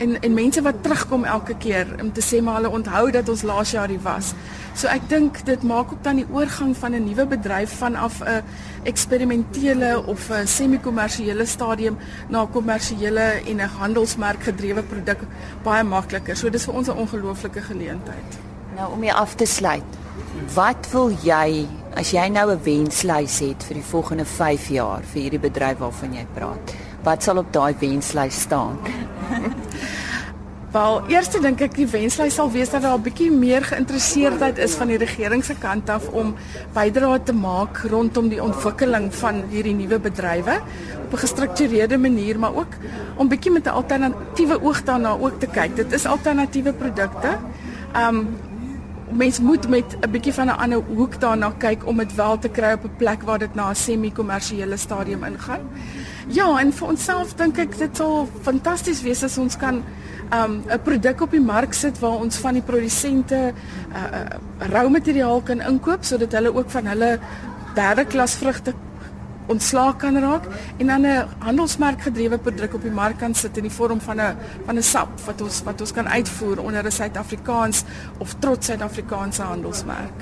en 0.03 0.17
en 0.21 0.33
mense 0.33 0.61
wat 0.61 0.81
terugkom 0.83 1.23
elke 1.23 1.55
keer 1.57 1.87
om 2.01 2.11
te 2.11 2.21
sê 2.21 2.41
maar 2.43 2.59
hulle 2.59 2.75
onthou 2.79 3.11
dat 3.11 3.29
ons 3.29 3.43
laas 3.47 3.71
jaar 3.71 3.91
hier 3.91 4.03
was. 4.03 4.33
So 4.73 4.89
ek 4.89 5.07
dink 5.09 5.39
dit 5.45 5.63
maak 5.63 5.91
ook 5.93 6.03
dan 6.03 6.21
die 6.21 6.27
oorgang 6.33 6.75
van 6.77 6.95
'n 6.95 7.05
nuwe 7.05 7.25
bedryf 7.35 7.77
vanaf 7.77 8.21
'n 8.21 8.43
eksperimentele 8.83 10.03
of 10.05 10.29
'n 10.29 10.47
semi-kommersiële 10.47 11.45
stadium 11.45 11.97
na 12.29 12.41
'n 12.41 12.51
kommersiële 12.51 13.27
en 13.47 13.57
'n 13.61 13.69
handelsmerk 13.79 14.43
gedrewe 14.43 14.83
produk 14.83 15.19
baie 15.63 15.83
makliker. 15.83 16.35
So 16.35 16.49
dis 16.49 16.65
vir 16.65 16.73
ons 16.73 16.87
'n 16.87 16.97
ongelooflike 16.97 17.61
geleentheid. 17.61 18.39
Nou 18.75 18.91
om 18.93 19.03
jy 19.03 19.11
af 19.11 19.35
te 19.35 19.45
sluit. 19.45 19.83
Wat 20.53 20.87
wil 20.91 21.11
jy 21.23 21.67
as 21.95 22.11
jy 22.11 22.27
nou 22.27 22.51
'n 22.51 22.63
wenslys 22.63 23.39
het 23.39 23.63
vir 23.63 23.73
die 23.73 23.89
volgende 23.91 24.25
5 24.25 24.67
jaar 24.67 25.01
vir 25.01 25.21
hierdie 25.21 25.39
bedryf 25.39 25.77
waarvan 25.77 26.13
jy 26.13 26.25
praat? 26.33 26.73
Wat 27.03 27.23
sal 27.23 27.37
op 27.37 27.53
daai 27.53 27.75
wenslys 27.79 28.41
staan? 28.41 28.77
Wel, 30.73 31.03
eerste 31.13 31.37
dink 31.37 31.59
ek 31.61 31.75
die 31.77 31.85
wenslys 31.85 32.33
sal 32.39 32.47
wees 32.49 32.71
dat 32.73 32.81
daar 32.81 32.97
'n 32.97 33.05
bietjie 33.05 33.29
meer 33.31 33.61
geïnteresseerdheid 33.61 34.57
is 34.57 34.73
van 34.73 34.87
die 34.87 34.97
regering 34.97 35.43
se 35.45 35.53
kant 35.53 35.89
af 35.89 36.07
om 36.09 36.33
bydrae 36.73 37.19
te 37.23 37.33
maak 37.33 37.77
rondom 37.91 38.29
die 38.29 38.41
ontwikkeling 38.41 39.13
van 39.13 39.43
hierdie 39.51 39.75
nuwe 39.75 39.99
bedrywe 39.99 40.55
op 41.03 41.13
'n 41.13 41.17
gestruktureerde 41.17 41.97
manier, 41.97 42.39
maar 42.39 42.55
ook 42.55 42.73
om 43.17 43.27
bietjie 43.27 43.51
met 43.51 43.67
'n 43.67 43.69
alternatiewe 43.69 44.61
oog 44.63 44.83
daarna 44.83 45.11
ook 45.19 45.39
te 45.39 45.47
kyk. 45.47 45.75
Dit 45.75 45.91
is 45.91 46.05
alternatiewe 46.05 46.73
produkte. 46.73 47.37
Um 47.95 48.27
mens 49.11 49.39
moet 49.39 49.69
met 49.69 49.97
'n 50.01 50.09
bietjie 50.09 50.33
van 50.33 50.47
'n 50.47 50.57
ander 50.57 50.81
hoek 50.95 51.19
daarna 51.19 51.53
kyk 51.57 51.85
om 51.85 51.97
dit 51.97 52.15
wel 52.15 52.39
te 52.39 52.49
kry 52.49 52.73
op 52.73 52.83
'n 52.83 52.95
plek 52.97 53.21
waar 53.21 53.39
dit 53.39 53.55
na 53.55 53.69
'n 53.69 53.75
semi-kommersiële 53.75 54.77
stadium 54.77 55.23
ingaan. 55.23 55.61
Ja, 56.27 56.59
en 56.59 56.73
vir 56.73 56.87
onsself 56.87 57.33
dink 57.33 57.57
ek 57.57 57.77
dit 57.77 57.97
sal 57.97 58.27
fantasties 58.41 59.01
wees 59.01 59.23
as 59.23 59.37
ons 59.37 59.57
kan 59.57 59.83
um 60.31 60.63
'n 60.67 60.81
produk 60.83 61.21
op 61.21 61.31
die 61.31 61.41
mark 61.41 61.73
sit 61.73 61.99
waar 61.99 62.19
ons 62.19 62.37
van 62.37 62.53
die 62.53 62.61
produsente 62.61 63.53
uh, 63.93 63.97
uh 63.97 64.71
rou 64.71 64.89
materiaal 64.89 65.41
kan 65.41 65.61
inkoop 65.61 66.03
sodat 66.03 66.31
hulle 66.31 66.55
ook 66.55 66.69
van 66.69 66.85
hulle 66.85 67.19
derde 67.75 68.05
klas 68.05 68.35
vrugte 68.35 68.73
ontslaak 69.47 69.99
kan 69.99 70.17
raak 70.19 70.45
en 70.77 70.87
dan 70.87 71.01
'n 71.01 71.25
handelsmerk 71.39 72.01
gedrewe 72.01 72.37
produk 72.37 72.73
op 72.73 72.81
die 72.81 72.91
mark 72.91 73.17
kan 73.17 73.33
sit 73.33 73.57
in 73.57 73.63
die 73.63 73.71
vorm 73.71 74.01
van 74.01 74.21
'n 74.21 74.37
van 74.65 74.77
'n 74.77 74.83
sap 74.83 75.19
wat 75.25 75.41
ons 75.41 75.63
wat 75.63 75.81
ons 75.81 75.91
kan 75.91 76.07
uitvoer 76.07 76.59
onder 76.59 76.85
'n 76.85 76.91
Suid-Afrikaans 76.91 77.83
of 78.17 78.35
trots 78.39 78.65
Suid-Afrikaanse 78.65 79.41
handelsmerk. 79.41 80.17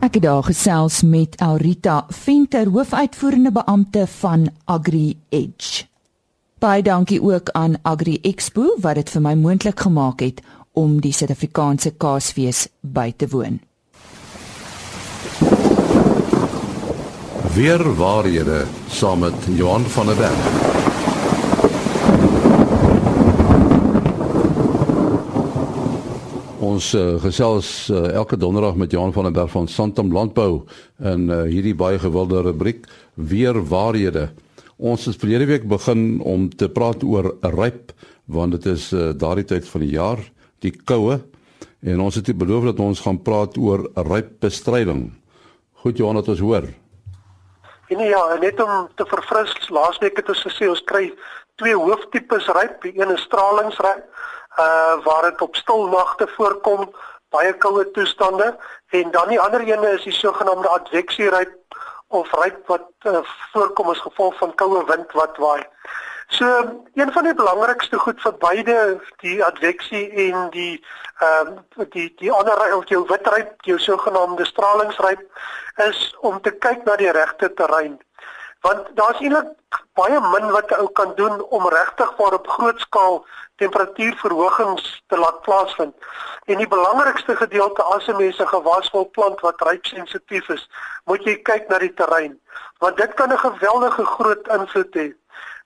Ek 0.00 0.14
het 0.14 0.22
daar 0.22 0.42
gesels 0.42 1.02
met 1.02 1.40
Aurita 1.40 2.04
Venter, 2.08 2.68
hoofuitvoerende 2.68 3.52
beampte 3.52 4.06
van 4.06 4.50
Agri 4.64 5.18
Edge. 5.28 5.93
Baie 6.64 6.82
dankie 6.82 7.20
ook 7.20 7.50
aan 7.52 7.74
Agri 7.82 8.18
Expo 8.24 8.70
wat 8.80 8.96
dit 8.96 9.10
vir 9.12 9.20
my 9.20 9.34
moontlik 9.36 9.82
gemaak 9.84 10.22
het 10.24 10.38
om 10.72 10.94
die 11.04 11.10
Suid-Afrikaanse 11.12 11.90
Kaasfees 12.00 12.62
by 12.80 13.10
te 13.12 13.26
woon. 13.28 13.58
Weer 17.52 17.84
waarhede 17.98 18.62
saam 18.88 19.20
met 19.26 19.36
Johan 19.58 19.84
van 19.92 20.08
der 20.08 20.16
Berg. 20.16 20.46
Ons 26.64 26.94
uh, 26.96 27.20
gesels 27.26 27.90
uh, 27.92 28.06
elke 28.14 28.40
donderdag 28.40 28.80
met 28.80 28.96
Johan 28.96 29.12
van 29.12 29.28
der 29.28 29.36
Berg 29.36 29.52
van 29.52 29.68
Santam 29.68 30.12
Landbou 30.16 30.64
in 30.96 31.28
uh, 31.28 31.42
hierdie 31.42 31.76
baie 31.76 32.00
gewilde 32.00 32.40
rubriek 32.48 32.88
weer 33.14 33.60
waarhede. 33.68 34.30
Ons 34.76 35.04
het 35.06 35.16
verlede 35.16 35.46
week 35.46 35.68
begin 35.70 36.20
om 36.20 36.48
te 36.50 36.66
praat 36.68 37.02
oor 37.06 37.36
ryp 37.54 37.92
want 38.26 38.56
dit 38.56 38.66
is 38.72 38.88
uh, 38.92 39.12
daardie 39.14 39.44
tyd 39.44 39.68
van 39.68 39.80
die 39.84 39.92
jaar, 39.94 40.18
die 40.58 40.72
koue 40.72 41.20
en 41.84 42.00
ons 42.00 42.14
het 42.16 42.30
beloof 42.34 42.64
dat 42.72 42.80
ons 42.80 43.00
gaan 43.04 43.20
praat 43.22 43.58
oor 43.60 43.84
rypbestryding. 43.94 45.12
Goed 45.84 45.98
Johan, 46.00 46.16
het 46.16 46.28
ons 46.28 46.40
hoor. 46.40 46.66
Nee 47.88 48.08
ja, 48.08 48.22
net 48.40 48.60
om 48.60 48.88
te 48.96 49.06
verfris, 49.06 49.54
laasweek 49.68 50.16
het 50.16 50.28
ons 50.28 50.42
gesê 50.48 50.66
ons 50.68 50.82
kry 50.88 51.12
twee 51.60 51.76
hooftipes 51.76 52.48
ryp, 52.56 52.80
die 52.82 52.98
een 52.98 53.14
is 53.14 53.22
stralingsryp 53.28 54.08
uh 54.58 54.94
waar 55.04 55.30
dit 55.30 55.40
op 55.42 55.56
stil 55.56 55.86
nagte 55.90 56.26
voorkom, 56.34 56.88
baie 57.30 57.52
koue 57.62 57.84
toestande 57.94 58.56
en 58.90 59.10
dan 59.10 59.30
die 59.30 59.40
ander 59.40 59.62
ene 59.62 59.94
is 59.98 60.06
die 60.06 60.14
sogenaamde 60.14 60.68
advexieryp 60.68 61.54
of 62.08 62.32
ryp 62.32 62.66
wat 62.66 62.88
uh, 63.06 63.20
voorkom 63.52 63.88
as 63.88 64.00
gevolg 64.00 64.38
van 64.38 64.54
koue 64.54 64.84
wind 64.86 65.12
wat 65.12 65.36
waai. 65.36 65.62
So 66.28 66.46
een 66.94 67.12
van 67.12 67.24
die 67.24 67.34
belangrikste 67.34 67.98
goed 67.98 68.20
vir 68.20 68.34
beide 68.38 68.76
die 69.22 69.44
advexie 69.44 70.10
en 70.28 70.50
die 70.50 70.84
ehm 71.20 71.58
uh, 71.78 71.86
die 71.90 72.08
die 72.18 72.32
ander 72.32 72.76
of 72.76 72.88
jou 72.88 73.04
witryp, 73.08 73.54
jou 73.68 73.78
sogenaamde 73.78 74.44
stralingsryp 74.44 75.22
is 75.88 76.16
om 76.20 76.40
te 76.40 76.50
kyk 76.50 76.84
na 76.84 76.96
die 76.96 77.12
regte 77.12 77.52
terrein 77.54 77.98
want 78.64 78.86
daar's 78.96 79.20
eintlik 79.20 79.80
baie 79.98 80.20
min 80.32 80.50
wat 80.56 80.70
'n 80.70 80.80
ou 80.82 80.90
kan 80.98 81.12
doen 81.20 81.42
om 81.56 81.68
regtig 81.68 82.10
vir 82.18 82.34
op 82.38 82.46
groot 82.56 82.80
skaal 82.80 83.26
temperatuurverhogings 83.62 85.02
te 85.06 85.16
laat 85.18 85.42
plaasvind. 85.46 85.94
En 86.44 86.56
die 86.62 86.68
belangrikste 86.76 87.36
gedeelte 87.36 87.82
as 87.82 88.08
'n 88.08 88.16
mens 88.16 88.38
'n 88.40 88.52
gewas 88.54 88.90
wil 88.90 89.08
plant 89.16 89.40
wat 89.40 89.60
ryp 89.60 89.84
sensitief 89.86 90.48
is, 90.48 90.68
moet 91.04 91.24
jy 91.24 91.36
kyk 91.42 91.68
na 91.68 91.78
die 91.78 91.94
terrein, 91.94 92.40
want 92.78 92.96
dit 92.96 93.14
kan 93.14 93.32
'n 93.32 93.38
geweldige 93.38 94.04
groot 94.04 94.48
invloed 94.48 94.94
hê. 94.94 95.14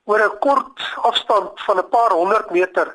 Oor 0.04 0.20
'n 0.24 0.38
kort 0.38 0.78
afstand 0.96 1.60
van 1.66 1.78
'n 1.78 1.88
paar 1.88 2.10
honderd 2.10 2.50
meter, 2.50 2.94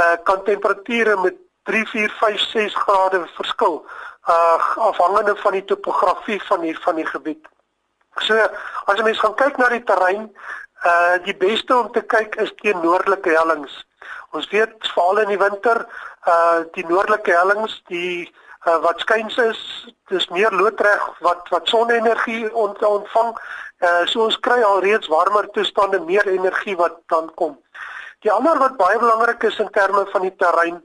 uh 0.00 0.16
kan 0.22 0.44
temperature 0.44 1.16
met 1.16 1.34
3, 1.62 1.86
4, 1.86 2.10
5, 2.10 2.40
6 2.40 2.74
grade 2.74 3.26
verskil, 3.34 3.86
uh 4.28 4.76
afhangende 4.76 5.36
van 5.36 5.52
die 5.52 5.64
topografie 5.64 6.42
van 6.42 6.60
hier 6.60 6.78
van 6.80 6.94
die 6.94 7.06
gebied. 7.06 7.53
So 8.20 8.34
as 8.86 8.98
'n 8.98 9.04
mens 9.04 9.18
gaan 9.18 9.34
kyk 9.34 9.56
na 9.56 9.68
die 9.68 9.84
terrein, 9.84 10.30
uh 10.84 11.16
die 11.24 11.36
beste 11.36 11.76
om 11.76 11.92
te 11.92 12.02
kyk 12.02 12.36
is 12.36 12.52
teen 12.62 12.80
noordelike 12.80 13.30
hellings. 13.30 13.84
Ons 14.30 14.48
weet 14.50 14.74
veral 14.94 15.18
in 15.18 15.28
die 15.28 15.38
winter, 15.38 15.86
uh 16.26 16.62
die 16.72 16.86
noordelike 16.86 17.32
hellings, 17.32 17.82
die 17.88 18.30
uh, 18.66 18.78
wat 18.84 19.00
skuins 19.00 19.36
is, 19.36 19.60
dis 20.12 20.28
meer 20.28 20.52
loodreg 20.52 21.02
wat 21.20 21.48
wat 21.48 21.68
sonenergie 21.68 22.52
ont, 22.54 22.82
ontvang. 22.84 23.34
Uh 23.80 24.06
so 24.06 24.24
ons 24.24 24.38
kry 24.40 24.60
al 24.62 24.80
reeds 24.84 25.08
warmer 25.08 25.48
toestande, 25.56 26.00
meer 26.00 26.26
energie 26.28 26.76
wat 26.76 27.00
dan 27.12 27.30
kom. 27.34 27.58
Die 28.24 28.32
ander 28.32 28.58
wat 28.58 28.76
baie 28.76 28.98
belangrik 28.98 29.42
is 29.42 29.58
in 29.58 29.70
terme 29.70 30.06
van 30.12 30.22
die 30.22 30.36
terrein 30.36 30.80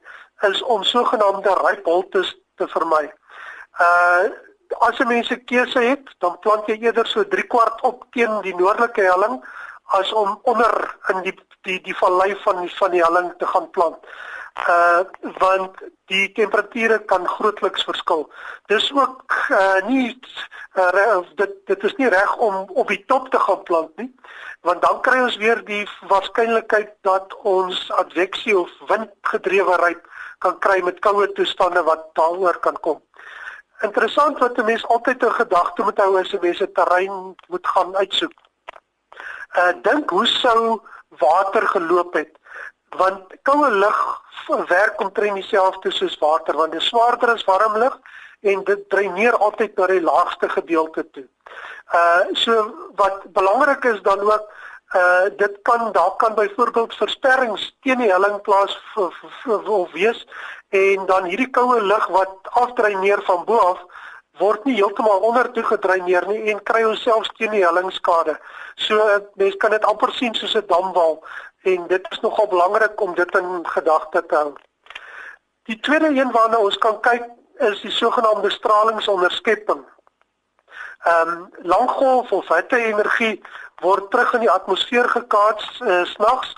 is 0.47 0.61
om 0.63 0.83
sogenaamde 0.83 1.55
rypholtes 1.63 2.35
te 2.55 2.67
vermy. 2.67 3.05
Uh 3.79 4.29
as 4.77 4.97
jy 4.97 5.05
mense 5.09 5.35
keuse 5.49 5.81
het, 5.83 6.09
dan 6.23 6.37
plant 6.43 6.67
jy 6.69 6.77
eerder 6.85 7.07
so 7.07 7.23
3 7.23 7.45
kwart 7.51 7.81
op 7.87 8.05
teen 8.15 8.41
die 8.45 8.55
noordelike 8.55 9.01
helling 9.01 9.39
as 9.99 10.13
om 10.13 10.39
onder 10.43 10.73
in 11.13 11.23
die 11.27 11.35
die 11.67 11.79
die 11.83 11.95
vallei 11.97 12.35
van 12.43 12.61
die 12.63 12.73
van 12.77 12.91
die 12.91 13.03
helling 13.03 13.33
te 13.37 13.47
gaan 13.53 13.69
plant. 13.69 13.97
uh 14.67 15.03
want 15.39 15.77
die 16.11 16.31
temperature 16.33 16.99
kan 17.05 17.27
grootliks 17.27 17.83
verskil. 17.83 18.29
Dis 18.67 18.91
ook 18.93 19.35
uh 19.49 19.87
nie 19.87 20.19
uh, 20.75 21.19
dit 21.35 21.53
dit 21.65 21.83
is 21.83 21.95
nie 21.95 22.09
reg 22.09 22.35
om 22.37 22.55
op 22.69 22.87
die 22.87 23.03
top 23.05 23.29
te 23.29 23.39
gaan 23.39 23.63
plant 23.63 23.97
nie 23.97 24.11
want 24.67 24.81
dan 24.81 25.01
kry 25.01 25.19
ons 25.23 25.37
weer 25.39 25.61
die 25.65 25.85
waarskynlikheid 26.11 26.91
dat 27.07 27.35
ons 27.47 27.91
adveksie 28.01 28.57
of 28.59 28.71
windgedrewe 28.89 29.77
ryp 29.83 30.07
kan 30.43 30.57
kry 30.63 30.79
met 30.83 30.99
koue 31.03 31.27
toestande 31.35 31.83
wat 31.83 32.09
daaroor 32.19 32.59
kan 32.63 32.79
kom. 32.83 32.99
Interessant 33.81 34.39
wat 34.39 34.57
'n 34.57 34.65
mens 34.65 34.87
altyd 34.87 35.23
'n 35.23 35.31
gedagte 35.31 35.83
moet 35.83 35.97
hou 35.97 36.19
as 36.19 36.33
'n 36.33 36.39
mens 36.41 36.59
'n 36.61 36.71
terrein 36.73 37.35
moet 37.47 37.67
gaan 37.67 37.95
uitsoek. 37.95 38.37
Uh 39.57 39.73
dink 39.81 40.09
hoe 40.09 40.25
sou 40.25 40.81
water 41.17 41.67
geloop 41.67 42.13
het 42.13 42.31
want 42.89 43.23
koue 43.41 43.71
lug 43.71 44.21
werk 44.67 44.99
omtrent 45.01 45.33
dieselfde 45.33 45.91
soos 45.91 46.17
water 46.17 46.55
want 46.55 46.71
dit 46.71 46.81
swaarder 46.81 47.29
as 47.29 47.43
warm 47.43 47.77
lug 47.77 47.99
en 48.41 48.63
dit 48.63 48.89
dreineer 48.89 49.37
altyd 49.37 49.75
na 49.75 49.87
die 49.87 50.01
laagste 50.01 50.49
gedeelte 50.49 51.09
toe. 51.09 51.27
Uh 51.93 52.25
so 52.33 52.73
wat 52.95 53.31
belangrik 53.33 53.83
is 53.83 54.01
dan 54.01 54.19
ook 54.19 54.51
uh 54.95 55.25
dit 55.37 55.59
kan 55.61 55.91
daar 55.91 56.15
kan 56.17 56.35
byvoorbeeld 56.35 56.95
versperrings 56.95 57.77
teen 57.81 57.97
die 57.97 58.11
helling 58.11 58.41
plaas 58.41 58.79
of 58.95 59.91
wees 59.91 60.27
en 60.69 61.05
dan 61.05 61.23
hierdie 61.23 61.49
koue 61.49 61.81
lug 61.81 62.07
wat 62.07 62.49
afdreineer 62.61 63.21
van 63.25 63.45
bo 63.45 63.57
af 63.57 63.81
word 64.39 64.63
nie 64.65 64.75
heeltemal 64.75 65.25
onder 65.27 65.51
toe 65.51 65.63
gedreineer 65.63 66.27
nie 66.27 66.51
en 66.53 66.63
kry 66.63 66.83
ons 66.87 67.01
selfs 67.03 67.31
teen 67.37 67.51
die 67.51 67.65
hellingskade. 67.65 68.37
So 68.75 68.95
mense 69.41 69.57
kan 69.57 69.75
dit 69.75 69.85
amper 69.85 70.13
sien 70.15 70.35
soos 70.35 70.55
'n 70.55 70.67
damwal 70.67 71.19
en 71.63 71.87
dit 71.87 72.05
is 72.11 72.19
nogal 72.19 72.47
belangrik 72.47 73.01
om 73.01 73.15
dit 73.15 73.35
in 73.35 73.65
gedagte 73.67 74.25
te 74.25 74.35
hou. 74.35 74.53
Die 75.63 75.79
tweede 75.79 76.07
een 76.07 76.31
waarna 76.31 76.57
ons 76.57 76.77
kan 76.77 76.99
kyk 77.01 77.25
is 77.59 77.81
die 77.81 77.91
sogenaamde 77.91 78.49
stralingsonderskepping. 78.49 79.83
Ehm 81.03 81.27
um, 81.27 81.49
langgolf 81.63 82.31
of 82.31 82.47
hitte-energie 82.47 83.41
word 83.81 84.11
terug 84.11 84.33
in 84.33 84.39
die 84.39 84.51
atmosfeer 84.51 85.09
gekaats 85.09 85.79
uh, 85.81 86.05
snags 86.05 86.55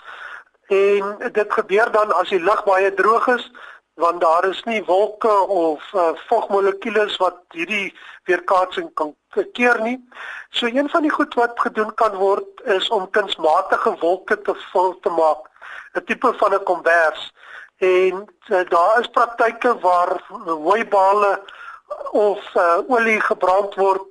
en 0.66 1.32
dit 1.32 1.52
gebeur 1.52 1.90
dan 1.92 2.12
as 2.12 2.28
die 2.28 2.40
lug 2.40 2.64
baie 2.64 2.94
droog 2.94 3.26
is 3.26 3.50
want 3.94 4.20
daar 4.20 4.44
is 4.48 4.62
nie 4.64 4.84
wolke 4.84 5.32
of 5.46 5.92
uh, 5.92 6.08
vogmolekules 6.28 7.16
wat 7.16 7.36
hierdie 7.50 7.94
weerkaatsing 8.24 8.90
kan 8.94 9.14
keer 9.52 9.80
nie. 9.80 9.98
So 10.50 10.66
een 10.66 10.88
van 10.88 11.02
die 11.02 11.10
goed 11.10 11.34
wat 11.34 11.60
gedoen 11.60 11.94
kan 11.94 12.16
word 12.16 12.60
is 12.64 12.88
om 12.88 13.10
kunsmatige 13.10 13.96
wolke 14.00 14.40
te 14.42 14.54
vul 14.72 14.98
te 15.00 15.10
maak, 15.10 15.48
'n 15.94 16.04
tipe 16.04 16.32
van 16.38 16.54
'n 16.54 16.64
kombers. 16.64 17.32
En 17.76 18.24
uh, 18.48 18.68
daar 18.68 19.00
is 19.00 19.06
praktyke 19.06 19.78
waar 19.80 20.20
hooibale 20.44 21.42
of 22.10 22.54
uh, 22.54 22.78
olie 22.88 23.20
gebrand 23.20 23.74
word 23.74 24.02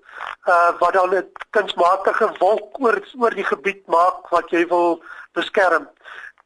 uh, 0.46 0.72
wat 0.80 0.94
dan 0.94 1.16
'n 1.16 1.32
kunsmatige 1.50 2.32
wolk 2.38 2.80
oor 2.80 3.02
oor 3.20 3.34
die 3.34 3.50
gebied 3.54 3.88
maak 3.88 4.30
wat 4.30 4.50
jy 4.50 4.68
wil 4.68 5.04
beskerm. 5.34 5.90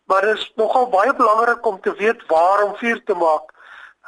Maar 0.06 0.22
dit 0.22 0.38
is 0.38 0.52
nogal 0.56 0.90
baie 0.90 1.16
belangrik 1.16 1.66
om 1.66 1.82
te 1.82 1.94
weet 1.94 2.26
waar 2.28 2.64
om 2.64 2.76
vuur 2.76 3.04
te 3.04 3.14
maak 3.14 3.54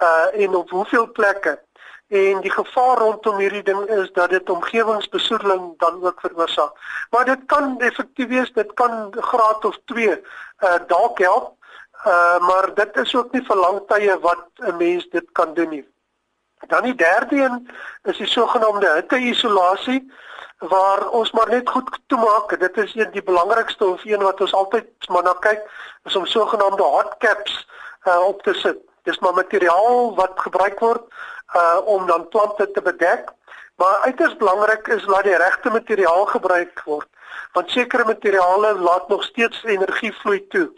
uh 0.02 0.44
en 0.44 0.56
op 0.56 0.70
hoeveel 0.70 1.12
plekke. 1.12 1.60
En 2.08 2.42
die 2.42 2.52
gevaar 2.52 2.98
rondom 2.98 3.38
hierdie 3.38 3.64
ding 3.64 3.90
is 3.90 4.12
dat 4.14 4.30
dit 4.30 4.50
omgewingsbesoedeling 4.50 5.74
dan 5.78 6.04
ook 6.04 6.20
veroorsaak. 6.20 6.72
Maar 7.10 7.26
dit 7.26 7.46
kan 7.46 7.80
effektief 7.80 8.28
wees, 8.28 8.54
dit 8.54 8.74
kan 8.74 9.08
graad 9.12 9.66
of 9.66 9.80
2 9.86 10.08
uh 10.10 10.76
dalk 10.88 11.20
help. 11.20 11.54
Uh 12.06 12.40
maar 12.40 12.74
dit 12.74 12.98
is 12.98 13.16
ook 13.16 13.32
nie 13.32 13.44
vir 13.46 13.58
lang 13.58 13.82
tye 13.88 14.20
wat 14.20 14.46
'n 14.56 14.78
mens 14.78 15.10
dit 15.10 15.32
kan 15.32 15.54
doen 15.54 15.70
nie. 15.70 15.88
Dan 16.68 16.84
die 16.84 16.96
derde 16.96 17.36
een 17.36 17.70
is 18.04 18.18
die 18.18 18.28
sogenaamde 18.28 18.94
hitte-isolasie 18.94 20.12
waar 20.58 21.10
ons 21.10 21.32
maar 21.32 21.50
net 21.50 21.70
goed 21.70 22.00
toemaak. 22.08 22.60
Dit 22.60 22.78
is 22.78 22.96
een 22.96 23.12
die 23.12 23.24
belangrikste 23.24 23.86
of 23.86 24.06
een 24.06 24.24
wat 24.24 24.42
ons 24.42 24.54
altyd 24.54 25.08
maar 25.08 25.24
na 25.24 25.34
kyk 25.40 25.62
is 26.04 26.16
om 26.16 26.26
sogenaamde 26.26 26.84
hot 26.84 27.16
caps 27.18 27.68
uh, 28.04 28.20
op 28.20 28.42
te 28.42 28.54
sit. 28.54 28.78
Dis 29.04 29.20
maar 29.20 29.34
materiaal 29.34 30.16
wat 30.16 30.34
gebruik 30.36 30.80
word 30.80 31.04
uh 31.56 31.80
om 31.86 32.08
dan 32.08 32.28
plante 32.28 32.72
te 32.72 32.82
bedek. 32.82 33.30
Maar 33.76 34.00
uiters 34.10 34.38
belangrik 34.38 34.88
is 34.88 35.06
dat 35.06 35.24
die 35.24 35.38
regte 35.38 35.70
materiaal 35.70 36.26
gebruik 36.26 36.82
word 36.86 37.08
want 37.54 37.72
sekere 37.72 38.06
materiale 38.06 38.74
laat 38.80 39.08
nog 39.08 39.24
steeds 39.24 39.64
energie 39.64 40.14
vloei 40.14 40.48
toe. 40.48 40.72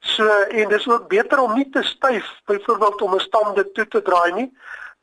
So 0.00 0.26
en 0.26 0.68
dis 0.68 0.88
ook 0.88 1.08
beter 1.08 1.40
om 1.40 1.54
nie 1.54 1.68
te 1.70 1.82
styf 1.82 2.26
byvoorbeeld 2.44 3.02
om 3.02 3.14
'n 3.14 3.20
stam 3.20 3.54
dit 3.54 3.74
toe 3.74 3.88
te 3.88 4.02
draai 4.02 4.32
nie. 4.32 4.50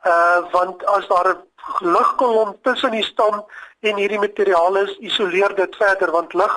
Uh 0.06 0.40
want 0.52 0.86
as 0.86 1.08
daar 1.08 1.30
'n 1.30 1.44
lugkolom 1.80 2.58
tussen 2.62 2.92
die 2.92 3.04
stam 3.04 3.46
en 3.80 3.96
hierdie 3.96 4.20
materiaal 4.20 4.78
is 4.84 4.96
isoleer 4.98 5.54
dit 5.56 5.76
verder 5.76 6.12
want 6.12 6.34
lig 6.34 6.56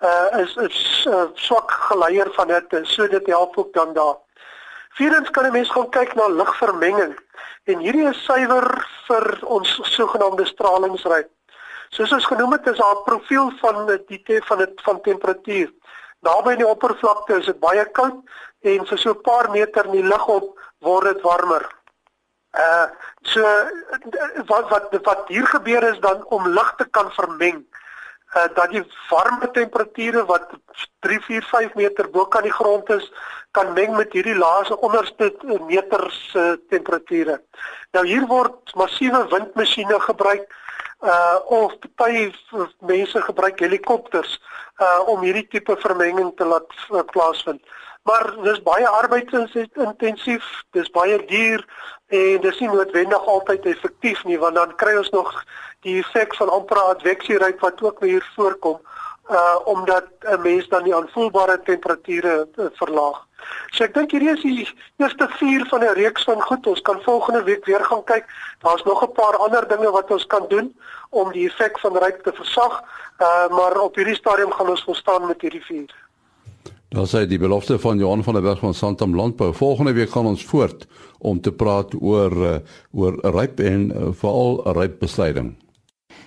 uh, 0.00 0.40
is 0.40 0.54
'n 0.56 0.68
uh, 1.10 1.26
swak 1.34 1.70
geleier 1.70 2.30
van 2.36 2.48
dit 2.48 2.78
so 2.82 3.08
dit 3.08 3.26
help 3.26 3.58
ook 3.58 3.72
dan 3.72 3.92
daar. 3.92 4.16
Vierens 4.90 5.30
kan 5.30 5.46
'n 5.46 5.52
mens 5.52 5.70
gaan 5.70 5.90
kyk 5.90 6.14
na 6.14 6.26
ligvermenging 6.28 7.18
en 7.64 7.78
hierdie 7.78 8.08
is 8.08 8.24
suiwer 8.24 8.86
vir 9.08 9.38
ons 9.46 9.80
sogenaamde 9.82 10.46
stralingsryk. 10.46 11.28
Soos 11.90 12.12
ons 12.12 12.26
genoem 12.26 12.52
het 12.52 12.66
is 12.66 12.78
daar 12.78 12.96
'n 12.96 13.04
profiel 13.04 13.52
van 13.60 13.86
die 14.06 14.22
te 14.22 14.40
van 14.44 14.58
dit 14.58 14.80
van 14.82 15.00
temperatuur. 15.00 15.72
Naby 16.20 16.56
die 16.56 16.66
oppervlakte 16.66 17.38
is 17.38 17.46
dit 17.46 17.60
baie 17.60 17.84
koud 17.84 18.16
en 18.60 18.86
vir 18.86 18.98
so 18.98 19.10
'n 19.10 19.20
paar 19.20 19.50
meter 19.50 19.84
in 19.84 19.92
die 19.92 20.08
lug 20.12 20.26
op 20.26 20.58
word 20.78 21.04
dit 21.04 21.22
warmer. 21.22 21.79
Uh 22.58 22.86
so 23.22 23.42
wat 24.46 24.68
wat 24.70 24.96
wat 25.02 25.28
hier 25.28 25.46
gebeur 25.46 25.82
is 25.92 26.00
dan 26.00 26.24
om 26.26 26.48
lig 26.48 26.74
te 26.76 26.86
kan 26.90 27.12
vermeng 27.12 27.64
uh 28.34 28.48
dat 28.54 28.70
die 28.70 28.82
warme 29.10 29.50
temperature 29.50 30.24
wat 30.24 30.50
3 31.06 31.20
4 31.20 31.42
5 31.42 31.74
meter 31.74 32.10
bo 32.10 32.26
kan 32.26 32.42
die 32.42 32.52
grond 32.52 32.90
is 32.90 33.12
kan 33.50 33.72
meng 33.72 33.96
met 33.96 34.12
hierdie 34.12 34.36
laaste 34.38 34.78
onderste 34.80 35.32
meters 35.66 36.18
uh, 36.38 36.52
temperature. 36.70 37.40
Nou 37.90 38.06
hier 38.06 38.26
word 38.26 38.74
massiewe 38.74 39.26
windmasjiene 39.30 40.00
gebruik 40.06 40.46
uh 41.00 41.38
of 41.48 41.74
baie 41.96 42.28
mense 42.86 43.22
gebruik 43.22 43.60
helikopters 43.60 44.38
uh 44.78 45.08
om 45.08 45.22
hierdie 45.24 45.48
tipe 45.48 45.76
vermenging 45.80 46.34
te 46.36 46.44
laat 46.44 46.74
uh, 46.90 47.02
plaasvind. 47.12 47.62
Maar 48.02 48.30
dis 48.42 48.62
baie 48.64 48.88
arbeidsintensief, 48.88 50.44
dis 50.72 50.90
baie 50.90 51.18
duur 51.26 51.64
en 52.10 52.40
dis 52.40 52.60
nie 52.60 52.68
noodwendig 52.68 53.26
altyd 53.26 53.66
effektief 53.66 54.24
nie 54.24 54.38
want 54.38 54.54
dan 54.58 54.74
kry 54.76 54.96
ons 54.98 55.10
nog 55.14 55.30
die 55.86 55.98
effek 56.00 56.34
van 56.36 56.50
amper 56.50 56.80
adveksieryk 56.82 57.60
wat 57.60 57.82
ook 57.82 58.00
weer 58.00 58.24
voorkom 58.36 58.80
uh 59.30 59.58
omdat 59.64 60.06
'n 60.20 60.40
mens 60.42 60.68
dan 60.68 60.82
die 60.82 60.94
aanvoelbare 60.94 61.60
temperature 61.62 62.48
uh, 62.56 62.66
verlaag. 62.72 63.26
So 63.70 63.84
ek 63.84 63.94
dink 63.94 64.10
hierdie 64.10 64.32
is 64.32 64.42
die 64.42 64.68
eerste 64.98 65.28
vier 65.38 65.66
van 65.70 65.84
'n 65.84 65.94
reeks 65.94 66.24
van 66.24 66.42
goed. 66.42 66.66
Ons 66.66 66.82
kan 66.82 67.02
volgende 67.02 67.42
week 67.42 67.64
weer 67.64 67.84
gaan 67.84 68.04
kyk. 68.04 68.24
Daar's 68.58 68.82
nog 68.82 69.02
'n 69.02 69.12
paar 69.12 69.36
ander 69.36 69.68
dinge 69.68 69.90
wat 69.90 70.10
ons 70.10 70.26
kan 70.26 70.48
doen 70.48 70.74
om 71.10 71.32
die 71.32 71.46
effek 71.48 71.78
van 71.78 71.96
ryk 71.96 72.22
te 72.22 72.32
versag. 72.32 72.82
Uh 73.18 73.48
maar 73.48 73.78
op 73.78 73.94
hierdie 73.94 74.14
stadium 74.22 74.52
gaan 74.52 74.68
ons 74.68 74.84
volstaan 74.84 75.26
met 75.26 75.40
hierdie 75.40 75.64
vier. 75.64 75.94
Daar 76.90 77.06
sê 77.06 77.20
die 77.30 77.38
belofte 77.38 77.78
van 77.78 77.98
Johan 77.98 78.24
van 78.26 78.34
der 78.34 78.42
Berg 78.42 78.58
van 78.58 78.74
Santam 78.74 79.14
Landbou. 79.14 79.54
Volgende 79.54 79.92
week 79.92 80.10
gaan 80.10 80.26
ons 80.26 80.44
voort 80.44 80.86
om 81.18 81.40
te 81.40 81.52
praat 81.52 81.94
oor 81.94 82.32
uh, 82.32 82.56
oor 82.90 83.18
ryp 83.22 83.60
en 83.60 83.84
uh, 83.90 84.08
veral 84.10 84.58
rypbeslyding. 84.74 85.52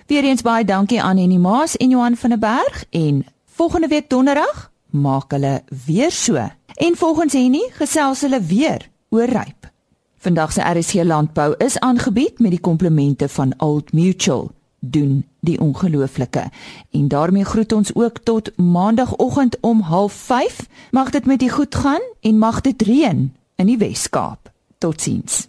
Weereens 0.08 0.42
baie 0.42 0.64
dankie 0.64 1.02
aan 1.02 1.20
Annie 1.20 1.38
Maas 1.38 1.76
en 1.76 1.92
Johan 1.92 2.16
van 2.16 2.30
der 2.30 2.38
Berg 2.38 2.84
en 2.90 3.26
volgende 3.44 3.88
week 3.88 4.08
donderdag 4.08 4.70
maak 4.90 5.36
hulle 5.36 5.62
weer 5.86 6.10
so. 6.10 6.48
En 6.74 6.96
volgens 6.96 7.32
Henny 7.32 7.68
gesels 7.76 8.24
hulle 8.24 8.40
weer 8.40 8.88
oor 9.08 9.28
ryp. 9.28 9.68
Vandag 10.16 10.52
se 10.52 10.64
RC 10.64 11.04
Landbou 11.04 11.54
is 11.58 11.78
aangebied 11.78 12.38
met 12.38 12.56
die 12.56 12.60
komplemente 12.60 13.28
van 13.28 13.52
Old 13.58 13.92
Mutual 13.92 14.48
doen 14.90 15.26
die 15.40 15.60
ongelooflike. 15.60 16.50
En 16.90 17.08
daarmee 17.08 17.44
groet 17.44 17.72
ons 17.72 17.94
ook 17.94 18.18
tot 18.18 18.56
maandagooggend 18.56 19.56
om 19.60 19.82
05:30. 19.82 20.66
Mag 20.90 21.10
dit 21.10 21.26
met 21.26 21.42
u 21.42 21.48
goed 21.48 21.74
gaan 21.74 22.00
en 22.20 22.38
mag 22.38 22.60
dit 22.60 22.82
reën 22.82 23.34
in 23.56 23.66
die 23.66 23.78
Wes-Kaap. 23.78 24.52
Totsiens. 24.78 25.48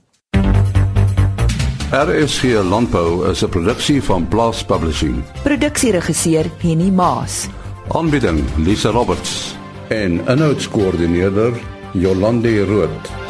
RSG 1.91 2.43
Landbou 2.43 3.29
is 3.29 3.43
'n 3.43 3.49
produksie 3.49 4.03
van 4.03 4.27
Blast 4.27 4.65
Publishing. 4.65 5.23
Produksieregisseur 5.43 6.45
Henny 6.57 6.89
Maas. 6.89 7.47
Aanbieding 7.87 8.43
Lisa 8.57 8.89
Roberts 8.89 9.55
en 9.87 10.21
'n 10.25 10.37
notas 10.37 10.69
koördineerder 10.69 11.53
Jolande 11.93 12.65
Rooi. 12.65 13.24